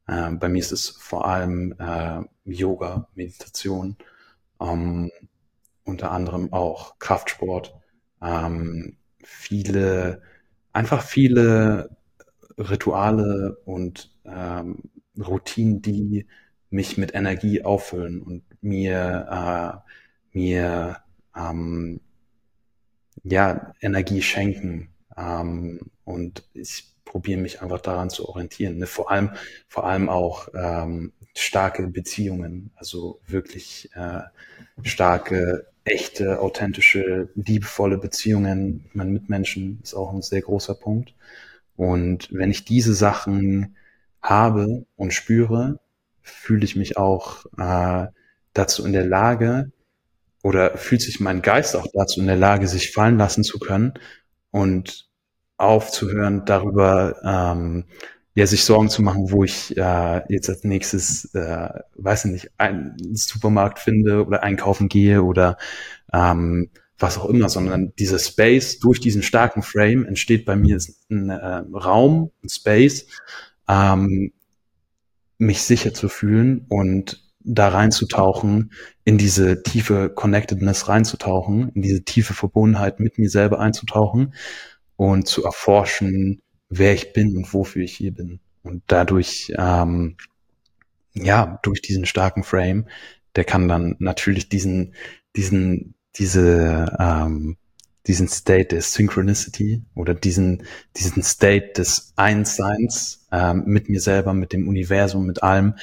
[0.06, 3.96] Äh, bei mir ist es vor allem äh, Yoga, Meditation,
[4.60, 5.10] ähm,
[5.84, 7.74] unter anderem auch Kraftsport,
[8.22, 10.22] ähm, viele,
[10.72, 11.96] einfach viele
[12.60, 14.78] Rituale und ähm,
[15.18, 16.26] Routinen, die
[16.70, 19.82] mich mit Energie auffüllen und mir,
[20.34, 20.96] äh, mir
[21.36, 22.00] ähm,
[23.24, 24.90] ja, Energie schenken.
[25.16, 28.78] Ähm, und ich probiere mich einfach daran zu orientieren.
[28.78, 28.86] Ne?
[28.86, 29.32] Vor allem,
[29.68, 34.20] vor allem auch ähm, starke Beziehungen, also wirklich äh,
[34.82, 41.14] starke, echte, authentische, liebevolle Beziehungen mit Mitmenschen ist auch ein sehr großer Punkt.
[41.80, 43.74] Und wenn ich diese Sachen
[44.20, 45.80] habe und spüre,
[46.20, 48.08] fühle ich mich auch äh,
[48.52, 49.72] dazu in der Lage
[50.42, 53.94] oder fühlt sich mein Geist auch dazu in der Lage, sich fallen lassen zu können
[54.50, 55.08] und
[55.56, 57.86] aufzuhören, darüber ähm,
[58.34, 62.50] ja sich Sorgen zu machen, wo ich äh, jetzt als nächstes, äh, weiß ich nicht,
[62.58, 65.56] einen Supermarkt finde oder einkaufen gehe oder
[66.12, 66.68] ähm,
[67.00, 70.78] was auch immer, sondern dieser Space durch diesen starken Frame entsteht bei mir
[71.10, 73.06] ein äh, Raum, ein Space,
[73.68, 74.32] ähm,
[75.38, 78.72] mich sicher zu fühlen und da reinzutauchen,
[79.04, 84.34] in diese tiefe Connectedness reinzutauchen, in diese tiefe Verbundenheit mit mir selber einzutauchen
[84.96, 88.40] und zu erforschen, wer ich bin und wofür ich hier bin.
[88.62, 90.18] Und dadurch, ähm,
[91.14, 92.86] ja, durch diesen starken Frame,
[93.36, 94.94] der kann dann natürlich diesen,
[95.34, 97.56] diesen diese, ähm,
[98.06, 100.64] diesen State der Synchronicity oder diesen,
[100.96, 105.74] diesen State des Einsseins ähm, mit mir selber, mit dem Universum, mit allem,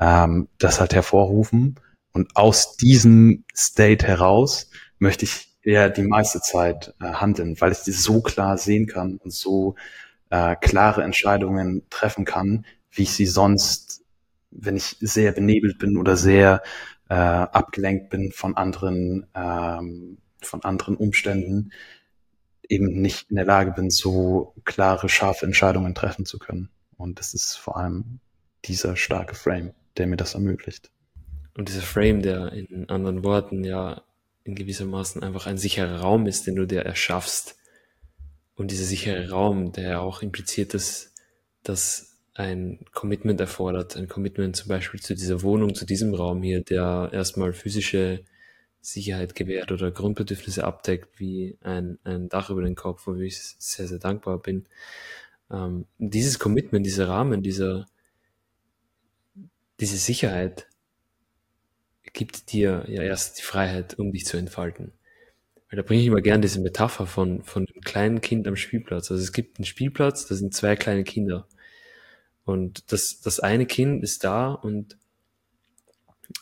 [0.00, 1.76] ähm, das halt hervorrufen.
[2.12, 7.78] Und aus diesem State heraus möchte ich ja die meiste Zeit äh, handeln, weil ich
[7.78, 9.74] das so klar sehen kann und so
[10.30, 14.02] äh, klare Entscheidungen treffen kann, wie ich sie sonst,
[14.50, 16.62] wenn ich sehr benebelt bin oder sehr
[17.08, 21.72] äh, abgelenkt bin von anderen, ähm, von anderen Umständen,
[22.68, 26.70] eben nicht in der Lage bin, so klare, scharfe Entscheidungen treffen zu können.
[26.96, 28.20] Und das ist vor allem
[28.64, 30.90] dieser starke Frame, der mir das ermöglicht.
[31.56, 34.02] Und dieser Frame, der in anderen Worten ja
[34.44, 37.56] in gewissermaßen einfach ein sicherer Raum ist, den du dir erschaffst.
[38.56, 41.12] Und dieser sichere Raum, der auch impliziert, dass,
[41.62, 46.62] dass ein Commitment erfordert, ein Commitment zum Beispiel zu dieser Wohnung, zu diesem Raum hier,
[46.62, 48.24] der erstmal physische
[48.80, 53.86] Sicherheit gewährt oder Grundbedürfnisse abdeckt, wie ein, ein Dach über den Kopf, wofür ich sehr,
[53.86, 54.66] sehr dankbar bin.
[55.50, 57.86] Ähm, dieses Commitment, dieser Rahmen, dieser,
[59.80, 60.68] diese Sicherheit
[62.12, 64.92] gibt dir ja erst die Freiheit, um dich zu entfalten.
[65.70, 69.10] Weil da bringe ich immer gerne diese Metapher von, von einem kleinen Kind am Spielplatz.
[69.10, 71.48] Also es gibt einen Spielplatz, da sind zwei kleine Kinder.
[72.44, 74.98] Und das, das eine Kind ist da und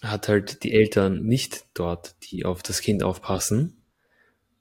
[0.00, 3.82] hat halt die Eltern nicht dort, die auf das Kind aufpassen.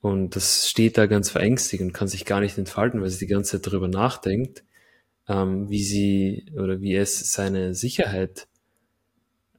[0.02, 3.32] Und das steht da ganz verängstigt und kann sich gar nicht entfalten, weil sie die
[3.32, 4.64] ganze Zeit darüber nachdenkt,
[5.28, 8.48] ähm, wie sie oder wie es seine Sicherheit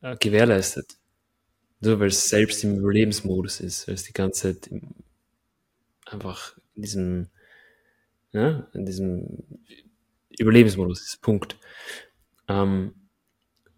[0.02, 0.98] äh, gewährleistet.
[1.80, 4.70] Nur weil es selbst im Überlebensmodus ist, weil es die ganze Zeit
[6.06, 7.28] einfach in diesem,
[8.32, 9.44] ja, in diesem
[10.38, 11.22] Überlebensmodus ist.
[11.22, 11.56] Punkt.
[12.48, 12.94] Ähm,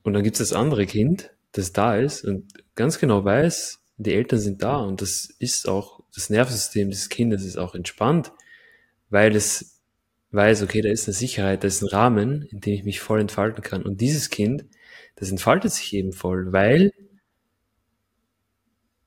[0.03, 4.15] und dann gibt es das andere Kind, das da ist und ganz genau weiß, die
[4.15, 8.33] Eltern sind da und das ist auch, das Nervensystem des Kindes ist auch entspannt,
[9.09, 9.81] weil es
[10.33, 13.21] weiß, okay, da ist eine Sicherheit, da ist ein Rahmen, in dem ich mich voll
[13.21, 13.83] entfalten kann.
[13.83, 14.65] Und dieses Kind,
[15.15, 16.93] das entfaltet sich eben voll, weil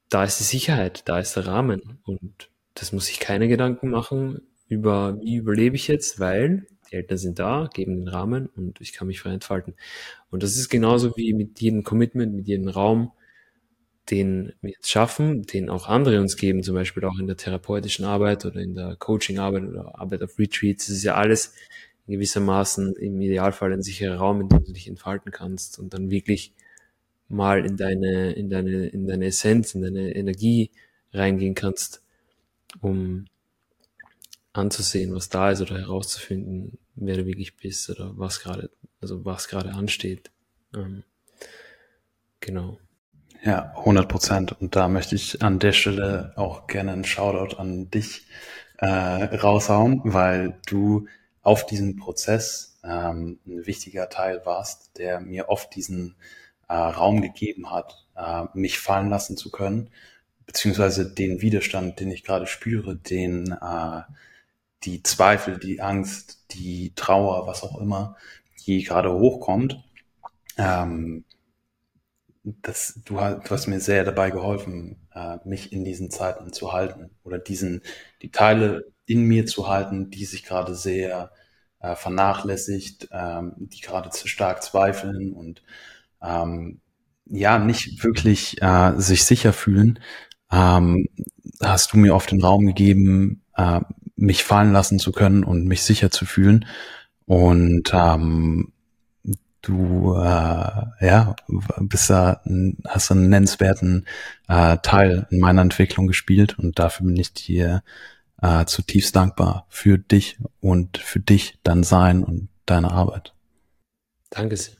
[0.09, 4.41] da ist die Sicherheit, da ist der Rahmen und das muss ich keine Gedanken machen
[4.69, 8.93] über, wie überlebe ich jetzt, weil die Eltern sind da, geben den Rahmen und ich
[8.93, 9.75] kann mich frei entfalten.
[10.29, 13.11] Und das ist genauso wie mit jedem Commitment, mit jedem Raum,
[14.09, 18.05] den wir jetzt schaffen, den auch andere uns geben, zum Beispiel auch in der therapeutischen
[18.05, 20.87] Arbeit oder in der Coaching-Arbeit oder Arbeit auf Retreats.
[20.87, 21.53] Das ist ja alles
[22.07, 26.09] in gewissermaßen im Idealfall ein sicherer Raum, in dem du dich entfalten kannst und dann
[26.09, 26.53] wirklich
[27.27, 30.71] mal in deine, in deine, in deine Essenz, in deine Energie
[31.11, 32.01] reingehen kannst,
[32.81, 33.25] um
[34.57, 38.69] anzusehen, was da ist oder herauszufinden, wer du wirklich bist oder was gerade,
[39.01, 40.31] also was gerade ansteht.
[40.75, 41.03] Ähm,
[42.39, 42.79] genau.
[43.43, 44.61] Ja, 100 Prozent.
[44.61, 48.25] Und da möchte ich an der Stelle auch gerne einen Shoutout an dich
[48.77, 51.07] äh, raushauen, weil du
[51.41, 56.15] auf diesem Prozess ähm, ein wichtiger Teil warst, der mir oft diesen
[56.67, 59.89] äh, Raum gegeben hat, äh, mich fallen lassen zu können,
[60.45, 64.01] beziehungsweise den Widerstand, den ich gerade spüre, den äh,
[64.83, 68.15] die Zweifel, die Angst, die Trauer, was auch immer,
[68.65, 69.83] die gerade hochkommt,
[70.57, 71.25] ähm,
[72.43, 77.09] das, du, du hast mir sehr dabei geholfen, äh, mich in diesen Zeiten zu halten
[77.23, 77.81] oder diesen,
[78.21, 81.31] die Teile in mir zu halten, die sich gerade sehr
[81.79, 85.61] äh, vernachlässigt, ähm, die gerade zu stark zweifeln und
[86.21, 86.79] ähm,
[87.25, 89.99] ja, nicht wirklich äh, sich sicher fühlen,
[90.51, 91.07] ähm,
[91.61, 93.81] hast du mir oft den Raum gegeben, äh,
[94.17, 96.65] mich fallen lassen zu können und mich sicher zu fühlen.
[97.25, 98.73] Und ähm,
[99.61, 101.35] du äh, ja
[101.79, 102.41] bist da
[102.87, 104.05] hast einen nennenswerten
[104.47, 107.83] äh, Teil in meiner Entwicklung gespielt und dafür bin ich dir
[108.41, 113.33] äh, zutiefst dankbar für dich und für dich, dein Sein und deine Arbeit.
[114.29, 114.75] Danke sehr.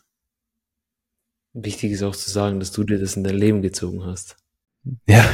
[1.54, 4.38] Wichtig ist auch zu sagen, dass du dir das in dein Leben gezogen hast.
[5.08, 5.26] Ja,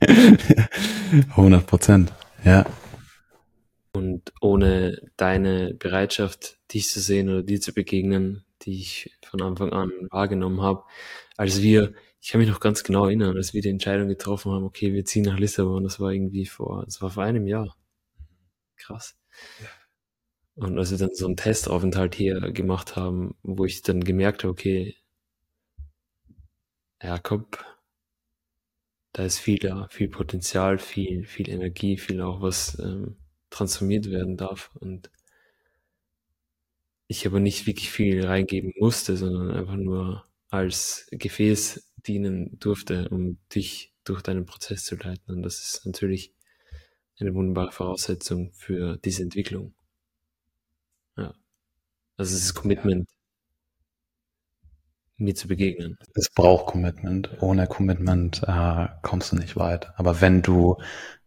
[1.30, 2.12] 100 Prozent,
[2.44, 2.66] ja.
[3.94, 9.72] Und ohne deine Bereitschaft, dich zu sehen oder dir zu begegnen, die ich von Anfang
[9.72, 10.82] an wahrgenommen habe,
[11.36, 14.64] als wir, ich kann mich noch ganz genau erinnern, als wir die Entscheidung getroffen haben,
[14.64, 17.76] okay, wir ziehen nach Lissabon, das war irgendwie vor, das war vor einem Jahr.
[18.76, 19.16] Krass.
[20.56, 24.52] Und als wir dann so einen Testaufenthalt hier gemacht haben, wo ich dann gemerkt habe,
[24.52, 24.96] okay,
[27.02, 27.64] Jakob,
[29.12, 33.16] da ist viel da, viel Potenzial, viel, viel Energie, viel auch was ähm,
[33.54, 34.70] transformiert werden darf.
[34.74, 35.10] Und
[37.06, 43.38] ich aber nicht wirklich viel reingeben musste, sondern einfach nur als Gefäß dienen durfte, um
[43.54, 45.34] dich durch deinen Prozess zu leiten.
[45.34, 46.32] Und das ist natürlich
[47.18, 49.74] eine wunderbare Voraussetzung für diese Entwicklung.
[51.16, 51.32] Ja.
[52.16, 53.08] Also es ist Commitment,
[55.16, 55.96] mir zu begegnen.
[56.14, 57.30] Es braucht Commitment.
[57.40, 59.96] Ohne Commitment äh, kommst du nicht weit.
[59.98, 60.76] Aber wenn du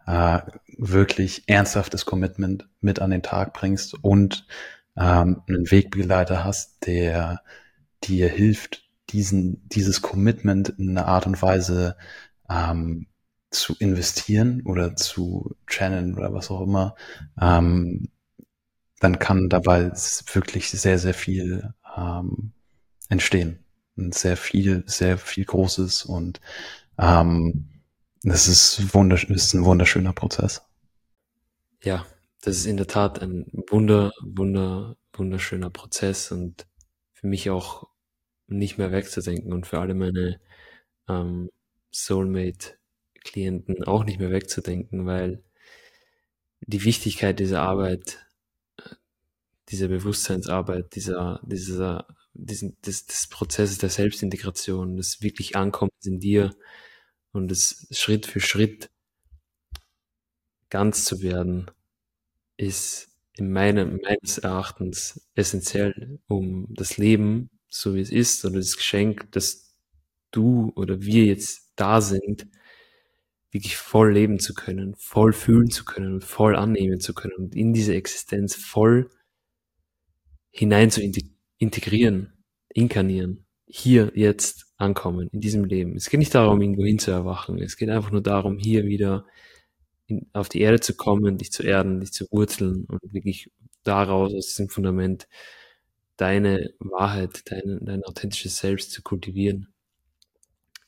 [0.08, 0.40] äh,
[0.78, 4.48] wirklich ernsthaftes Commitment mit an den Tag bringst und
[4.96, 7.42] ähm, einen Wegbegleiter hast, der
[8.04, 11.98] dir hilft, diesen, dieses Commitment in einer Art und Weise
[12.50, 13.08] ähm,
[13.52, 16.96] zu investieren oder zu channeln oder was auch immer,
[17.40, 18.10] ähm,
[19.00, 19.92] dann kann dabei
[20.34, 22.54] wirklich sehr, sehr viel ähm,
[23.10, 23.64] entstehen.
[23.96, 26.40] Und sehr viel, sehr viel Großes und
[27.00, 27.77] ähm,
[28.30, 30.62] das ist, wundersch ist ein wunderschöner Prozess.
[31.84, 32.06] Ja,
[32.42, 36.68] das ist in der Tat ein wunder, wunder, wunderschöner Prozess und
[37.14, 37.88] für mich auch
[38.48, 40.40] nicht mehr wegzudenken und für alle meine
[41.08, 41.50] ähm,
[41.92, 45.44] Soulmate-Klienten auch nicht mehr wegzudenken, weil
[46.62, 48.26] die Wichtigkeit dieser Arbeit,
[49.70, 56.56] dieser Bewusstseinsarbeit, dieser, dieser, diesen, des, des Prozesses der Selbstintegration, des wirklich Ankommens in dir
[57.38, 58.90] und es Schritt für Schritt
[60.70, 61.72] ganz zu werden,
[62.58, 68.78] ist in meinem, meines Erachtens essentiell, um das Leben, so wie es ist, oder das
[68.78, 69.76] Geschenk, dass
[70.32, 72.48] du oder wir jetzt da sind,
[73.52, 77.56] wirklich voll leben zu können, voll fühlen zu können und voll annehmen zu können und
[77.56, 79.10] in diese Existenz voll
[80.52, 81.02] hinein zu
[81.58, 82.34] integrieren,
[82.70, 85.96] inkarnieren, hier jetzt ankommen, in diesem Leben.
[85.96, 87.60] Es geht nicht darum, irgendwo hin zu erwachen.
[87.62, 89.26] Es geht einfach nur darum, hier wieder
[90.08, 93.52] in, auf die Erde zu kommen, dich zu erden, dich zu wurzeln und wirklich
[93.84, 95.28] daraus, aus diesem Fundament,
[96.16, 99.68] deine Wahrheit, dein, dein authentisches Selbst zu kultivieren.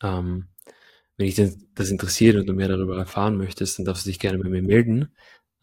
[0.01, 0.47] Ähm,
[1.17, 1.36] wenn dich
[1.75, 4.61] das interessiert und du mehr darüber erfahren möchtest, dann darfst du dich gerne bei mir
[4.61, 5.09] melden.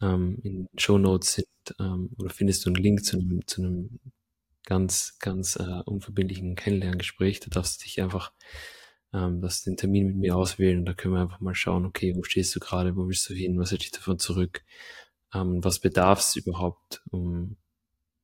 [0.01, 1.47] Ähm, in Show Notes sind,
[1.79, 3.99] ähm, oder findest du einen Link zu einem, zu einem
[4.67, 7.39] ganz, ganz äh, unverbindlichen Kennenlerngespräch.
[7.39, 8.33] Da darfst du dich einfach,
[9.13, 12.13] ähm, das den Termin mit mir auswählen und da können wir einfach mal schauen, okay,
[12.15, 14.65] wo stehst du gerade, wo willst du hin, was hält dich davon zurück,
[15.33, 17.55] ähm, was bedarf es überhaupt, um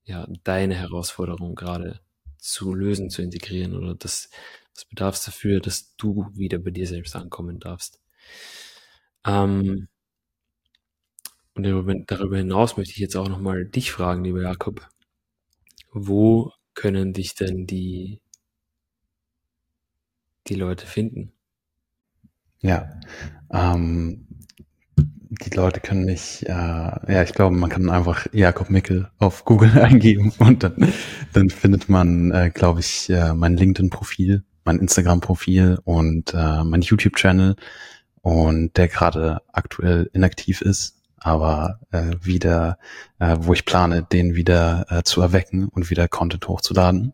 [0.03, 2.01] ja, deine Herausforderung gerade
[2.37, 4.29] zu lösen, zu integrieren oder das,
[4.75, 8.01] was bedarf es dafür, dass du wieder bei dir selbst ankommen darfst.
[9.25, 9.87] Ähm,
[11.55, 11.63] und
[12.11, 14.92] darüber hinaus möchte ich jetzt auch nochmal dich fragen, lieber Jakob.
[15.93, 18.19] Wo können dich denn die,
[20.47, 21.33] die Leute finden?
[22.61, 22.99] Ja,
[23.51, 24.27] ähm,
[24.97, 29.71] die Leute können mich, äh, ja, ich glaube, man kann einfach Jakob Mickel auf Google
[29.81, 30.93] eingeben und dann,
[31.33, 37.55] dann findet man, äh, glaube ich, äh, mein LinkedIn-Profil, mein Instagram-Profil und äh, mein YouTube-Channel
[38.21, 42.77] und der gerade aktuell inaktiv ist aber äh, wieder,
[43.19, 47.13] äh, wo ich plane, den wieder äh, zu erwecken und wieder Content hochzuladen.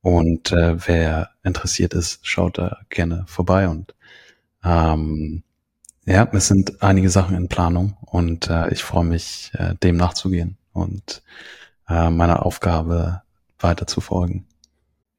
[0.00, 3.68] Und äh, wer interessiert ist, schaut da gerne vorbei.
[3.68, 3.94] Und
[4.64, 5.42] ähm,
[6.06, 10.56] ja, es sind einige Sachen in Planung und äh, ich freue mich, äh, dem nachzugehen
[10.72, 11.22] und
[11.88, 13.22] äh, meiner Aufgabe
[13.58, 14.46] weiter zu folgen.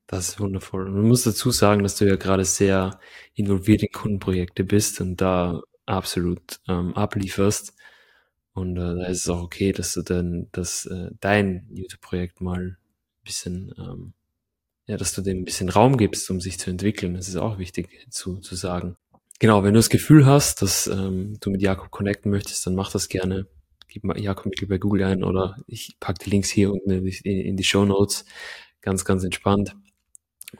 [0.07, 0.87] Das ist wundervoll.
[0.87, 2.99] Und man muss dazu sagen, dass du ja gerade sehr
[3.35, 7.73] involviert in Kundenprojekte bist und da absolut ähm, ablieferst.
[8.59, 12.59] Und äh, da ist es auch okay, dass du dann dass, äh, dein YouTube-Projekt mal
[12.59, 12.77] ein
[13.23, 14.13] bisschen, ähm,
[14.85, 17.13] ja, dass du dem ein bisschen Raum gibst, um sich zu entwickeln.
[17.13, 18.97] Das ist auch wichtig zu, zu sagen.
[19.39, 22.91] Genau, wenn du das Gefühl hast, dass ähm, du mit Jakob connecten möchtest, dann mach
[22.91, 23.47] das gerne.
[23.87, 27.05] Gib mal Jakob Mittel bei Google ein oder ich pack die Links hier unten in
[27.05, 28.25] die, in die Show Notes.
[28.81, 29.75] Ganz, ganz entspannt.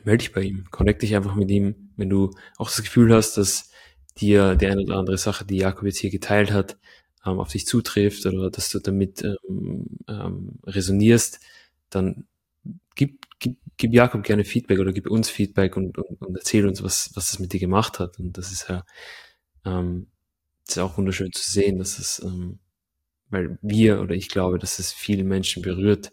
[0.04, 0.66] Melde dich bei ihm.
[0.72, 1.91] Connect dich einfach mit ihm.
[1.97, 3.70] Wenn du auch das Gefühl hast, dass
[4.18, 6.78] dir die eine oder andere Sache, die Jakob jetzt hier geteilt hat,
[7.26, 11.40] ähm, auf dich zutrifft oder dass du damit ähm, ähm, resonierst,
[11.90, 12.28] dann
[12.96, 16.84] gib, gib, gib Jakob gerne Feedback oder gib uns Feedback und, und, und erzähl uns,
[16.84, 18.20] was, was das mit dir gemacht hat.
[18.20, 18.84] Und das ist ja
[19.66, 20.08] ähm,
[20.68, 22.60] ist auch wunderschön zu sehen, dass es, ähm,
[23.30, 26.12] weil wir oder ich glaube, dass es viele Menschen berührt,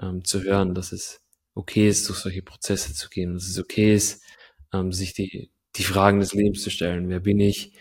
[0.00, 1.22] ähm, zu hören, dass es
[1.54, 4.22] okay ist, durch solche Prozesse zu gehen, dass es okay ist,
[4.72, 7.08] ähm, sich die, die Fragen des Lebens zu stellen.
[7.08, 7.72] Wer bin ich?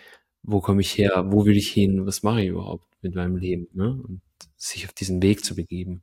[0.44, 3.68] Wo komme ich her, wo will ich hin, was mache ich überhaupt mit meinem Leben,
[3.74, 4.02] ne?
[4.08, 4.22] Und
[4.58, 6.02] sich auf diesen Weg zu begeben.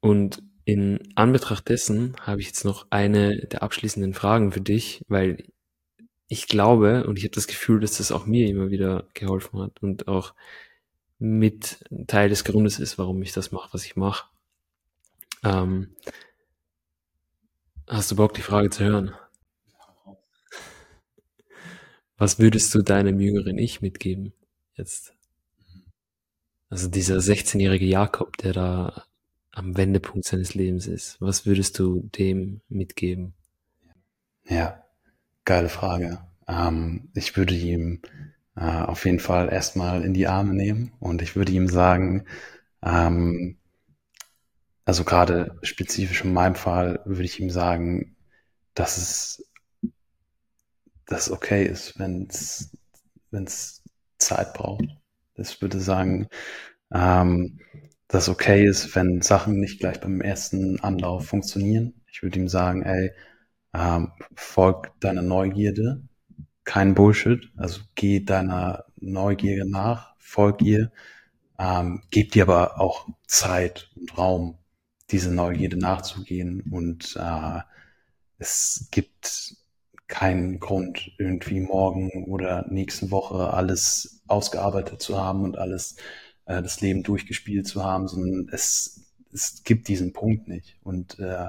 [0.00, 5.44] Und in Anbetracht dessen habe ich jetzt noch eine der abschließenden Fragen für dich, weil
[6.28, 9.82] ich glaube und ich habe das Gefühl, dass das auch mir immer wieder geholfen hat
[9.82, 10.34] und auch
[11.18, 14.28] mit Teil des Grundes ist, warum ich das mache, was ich mache.
[15.42, 15.96] Ähm,
[17.88, 19.14] hast du Bock, die Frage zu hören?
[22.18, 24.32] Was würdest du deinem jüngeren Ich mitgeben
[24.74, 25.14] jetzt?
[26.68, 29.04] Also dieser 16-jährige Jakob, der da
[29.52, 31.20] am Wendepunkt seines Lebens ist.
[31.20, 33.34] Was würdest du dem mitgeben?
[34.48, 34.84] Ja,
[35.44, 36.18] geile Frage.
[36.48, 38.02] Ähm, ich würde ihm
[38.56, 42.24] äh, auf jeden Fall erstmal in die Arme nehmen und ich würde ihm sagen,
[42.82, 43.58] ähm,
[44.84, 48.16] also gerade spezifisch in meinem Fall würde ich ihm sagen,
[48.74, 49.47] dass es
[51.08, 53.82] das okay ist, wenn es
[54.18, 54.84] Zeit braucht.
[55.34, 56.28] Ich würde sagen,
[56.92, 57.60] ähm,
[58.08, 62.00] dass okay ist, wenn Sachen nicht gleich beim ersten Anlauf funktionieren.
[62.10, 63.12] Ich würde ihm sagen, ey,
[63.74, 66.02] ähm, folg deiner Neugierde,
[66.64, 70.90] kein Bullshit, also geh deiner Neugierde nach, folg ihr,
[71.58, 74.58] ähm, gib dir aber auch Zeit und Raum,
[75.10, 77.60] diese Neugierde nachzugehen und äh,
[78.38, 79.56] es gibt
[80.08, 85.96] keinen Grund, irgendwie morgen oder nächste Woche alles ausgearbeitet zu haben und alles
[86.46, 89.02] äh, das Leben durchgespielt zu haben, sondern es,
[89.32, 90.76] es gibt diesen Punkt nicht.
[90.82, 91.48] Und äh,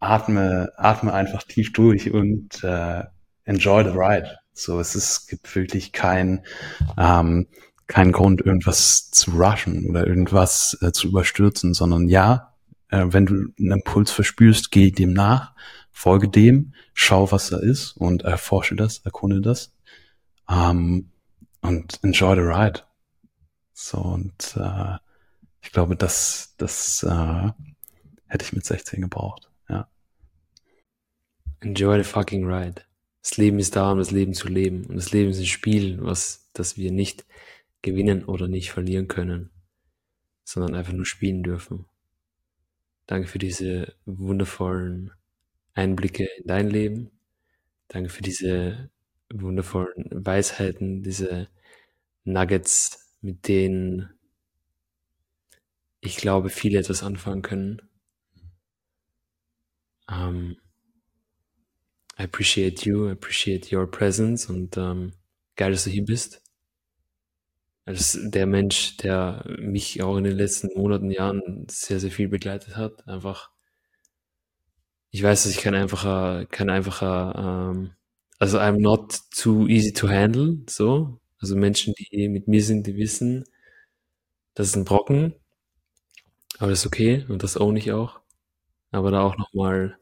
[0.00, 3.04] atme, atme einfach tief durch und äh,
[3.44, 4.38] enjoy the ride.
[4.52, 6.44] So, es ist, es gibt wirklich kein,
[6.98, 7.46] ähm,
[7.86, 12.54] keinen Grund, irgendwas zu rushen oder irgendwas äh, zu überstürzen, sondern ja,
[12.90, 15.54] äh, wenn du einen Impuls verspürst, geh dem nach
[15.98, 19.74] folge dem, schau, was da ist und erforsche das, erkunde das
[20.48, 21.10] ähm,
[21.60, 22.82] und enjoy the ride.
[23.72, 24.96] So und äh,
[25.60, 27.50] ich glaube, das, das äh,
[28.28, 29.50] hätte ich mit 16 gebraucht.
[29.68, 29.90] Ja.
[31.58, 32.82] Enjoy the fucking ride.
[33.22, 34.86] Das Leben ist da, um das Leben zu leben.
[34.86, 37.26] Und das Leben ist ein Spiel, was, das wir nicht
[37.82, 39.50] gewinnen oder nicht verlieren können,
[40.44, 41.86] sondern einfach nur spielen dürfen.
[43.06, 45.10] Danke für diese wundervollen
[45.78, 47.10] Einblicke in dein Leben.
[47.88, 48.90] Danke für diese
[49.32, 51.48] wundervollen Weisheiten, diese
[52.24, 54.10] Nuggets, mit denen
[56.00, 57.82] ich glaube, viele etwas anfangen können.
[60.10, 60.56] Um, ähm,
[62.18, 65.12] I appreciate you, I appreciate your presence und um,
[65.56, 66.42] geil, dass du hier bist.
[67.84, 72.76] Als der Mensch, der mich auch in den letzten Monaten, Jahren sehr, sehr viel begleitet
[72.76, 73.50] hat, einfach,
[75.10, 77.92] ich weiß, dass ich kein einfacher, kein einfacher, ähm,
[78.38, 81.18] also I'm not too easy to handle, so.
[81.40, 83.44] Also Menschen, die mit mir sind, die wissen,
[84.54, 85.34] das ist ein Brocken,
[86.58, 88.20] aber das ist okay und das own ich auch.
[88.92, 89.98] Aber da auch nochmal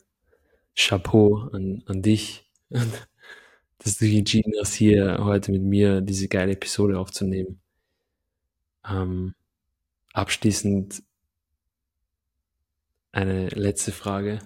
[0.76, 6.52] Chapeau an, an dich, dass du dich entschieden hast, hier heute mit mir diese geile
[6.52, 7.60] Episode aufzunehmen.
[8.88, 9.34] Ähm,
[10.14, 11.02] abschließend
[13.12, 14.38] eine letzte Frage.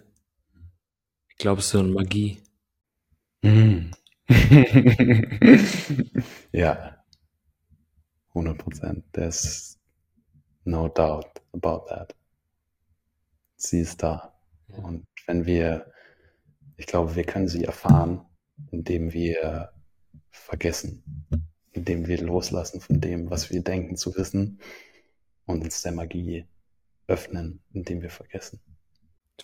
[1.40, 2.42] Glaubst du an Magie?
[3.42, 3.92] Mm.
[6.52, 7.02] ja,
[8.34, 9.04] 100 Prozent.
[9.12, 9.78] There's
[10.64, 12.14] no doubt about that.
[13.56, 14.34] Sie ist da.
[14.68, 14.84] Ja.
[14.84, 15.90] Und wenn wir,
[16.76, 18.20] ich glaube, wir können sie erfahren,
[18.70, 19.72] indem wir
[20.30, 21.24] vergessen,
[21.72, 24.60] indem wir loslassen von dem, was wir denken zu wissen
[25.46, 26.44] und uns der Magie
[27.06, 28.60] öffnen, indem wir vergessen.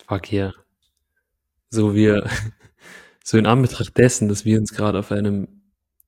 [0.07, 0.53] Fuck yeah.
[1.69, 2.29] So wir,
[3.23, 5.47] so in Anbetracht dessen, dass wir uns gerade auf einem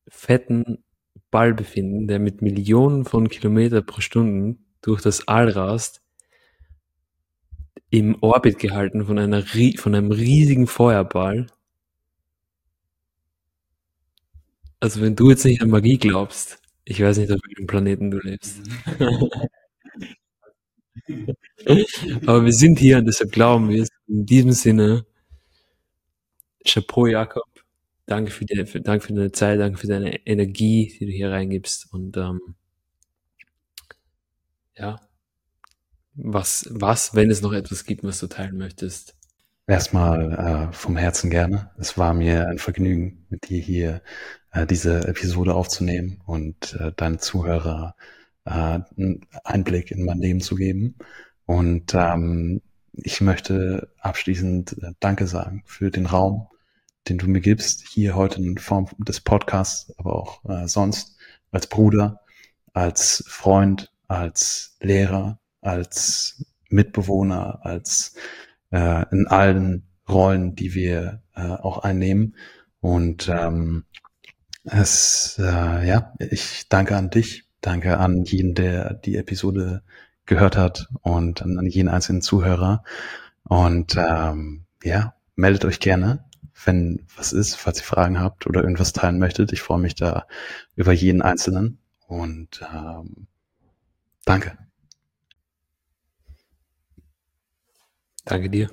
[0.07, 0.83] fetten
[1.31, 6.01] Ball befinden, der mit Millionen von Kilometer pro Stunde durch das All rast,
[7.91, 11.47] im Orbit gehalten von, einer, von einem riesigen Feuerball.
[14.79, 18.19] Also wenn du jetzt nicht an Magie glaubst, ich weiß nicht, auf welchem Planeten du
[18.19, 18.61] lebst.
[22.25, 23.89] Aber wir sind hier und deshalb glauben wir es.
[24.07, 25.05] In diesem Sinne,
[26.65, 27.45] Chapeau Jakob,
[28.05, 31.31] danke für, die, für, danke für deine Zeit, danke für deine Energie, die du hier
[31.31, 32.39] reingibst und ähm,
[34.75, 34.99] ja,
[36.13, 39.15] was, was, wenn es noch etwas gibt, was du teilen möchtest?
[39.67, 41.69] Erstmal äh, vom Herzen gerne.
[41.77, 44.01] Es war mir ein Vergnügen, mit dir hier
[44.51, 47.95] äh, diese Episode aufzunehmen und äh, deinen Zuhörer
[48.45, 50.95] äh, einen Einblick in mein Leben zu geben.
[51.45, 52.61] Und ähm,
[53.03, 56.47] ich möchte abschließend äh, Danke sagen für den Raum,
[57.07, 61.17] den du mir gibst, hier heute in Form des Podcasts, aber auch äh, sonst
[61.51, 62.21] als Bruder,
[62.73, 68.15] als Freund, als Lehrer, als Mitbewohner, als
[68.71, 72.35] äh, in allen Rollen, die wir äh, auch einnehmen.
[72.81, 73.85] Und ähm,
[74.63, 79.83] es, äh, ja, ich danke an dich, danke an jeden, der die Episode
[80.29, 82.83] gehört hat und an, jeden einzelnen Zuhörer.
[83.43, 86.23] Und ähm, ja, meldet euch gerne,
[86.63, 89.51] wenn was ist, falls ihr Fragen habt oder irgendwas teilen möchtet.
[89.51, 90.27] Ich freue mich da
[90.75, 91.79] über jeden Einzelnen.
[92.07, 93.27] Und ähm,
[94.23, 94.57] danke.
[98.25, 98.69] Danke dir.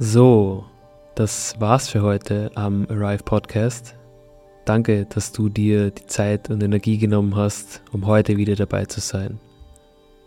[0.00, 0.64] So,
[1.14, 3.94] das war's für heute am Arrive Podcast.
[4.64, 9.00] Danke, dass du dir die Zeit und Energie genommen hast, um heute wieder dabei zu
[9.00, 9.38] sein.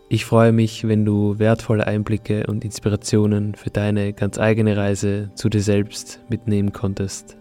[0.08, 5.48] Ich freue mich, wenn du wertvolle Einblicke und Inspirationen für deine ganz eigene Reise zu
[5.48, 7.36] dir selbst mitnehmen konntest.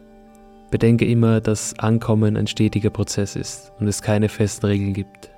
[0.72, 5.30] Bedenke immer, dass Ankommen ein stetiger Prozess ist und es keine festen Regeln gibt.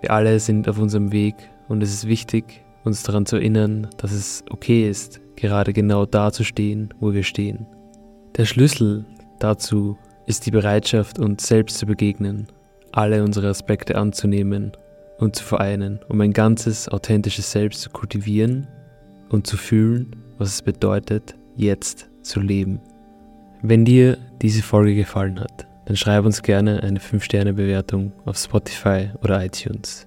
[0.00, 1.36] Wir alle sind auf unserem Weg
[1.68, 6.32] und es ist wichtig, uns daran zu erinnern, dass es okay ist, gerade genau da
[6.32, 7.66] zu stehen, wo wir stehen.
[8.36, 9.04] Der Schlüssel
[9.38, 12.48] dazu ist die Bereitschaft, uns selbst zu begegnen,
[12.92, 14.72] alle unsere Aspekte anzunehmen
[15.18, 18.66] und zu vereinen, um ein ganzes, authentisches Selbst zu kultivieren
[19.28, 22.80] und zu fühlen, was es bedeutet, jetzt zu leben.
[23.62, 29.44] Wenn dir diese Folge gefallen hat, dann schreib uns gerne eine 5-Sterne-Bewertung auf Spotify oder
[29.44, 30.06] iTunes.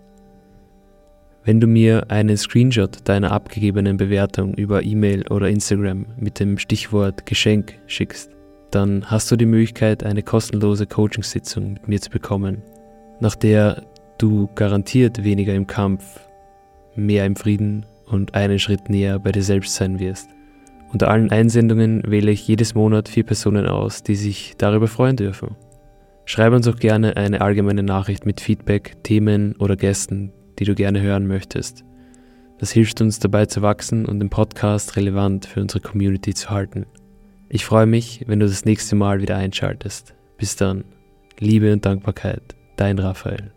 [1.46, 7.26] Wenn du mir einen Screenshot deiner abgegebenen Bewertung über E-Mail oder Instagram mit dem Stichwort
[7.26, 8.30] Geschenk schickst,
[8.72, 12.62] dann hast du die Möglichkeit, eine kostenlose Coachingsitzung mit mir zu bekommen,
[13.20, 13.84] nach der
[14.18, 16.20] du garantiert weniger im Kampf,
[16.96, 20.30] mehr im Frieden und einen Schritt näher bei dir selbst sein wirst.
[20.92, 25.56] Unter allen Einsendungen wähle ich jedes Monat vier Personen aus, die sich darüber freuen dürfen.
[26.26, 31.02] Schreibe uns auch gerne eine allgemeine Nachricht mit Feedback, Themen oder Gästen, die du gerne
[31.02, 31.84] hören möchtest.
[32.60, 36.86] Das hilft uns dabei zu wachsen und den Podcast relevant für unsere Community zu halten.
[37.52, 40.14] Ich freue mich, wenn du das nächste Mal wieder einschaltest.
[40.38, 40.84] Bis dann.
[41.40, 43.52] Liebe und Dankbarkeit, dein Raphael.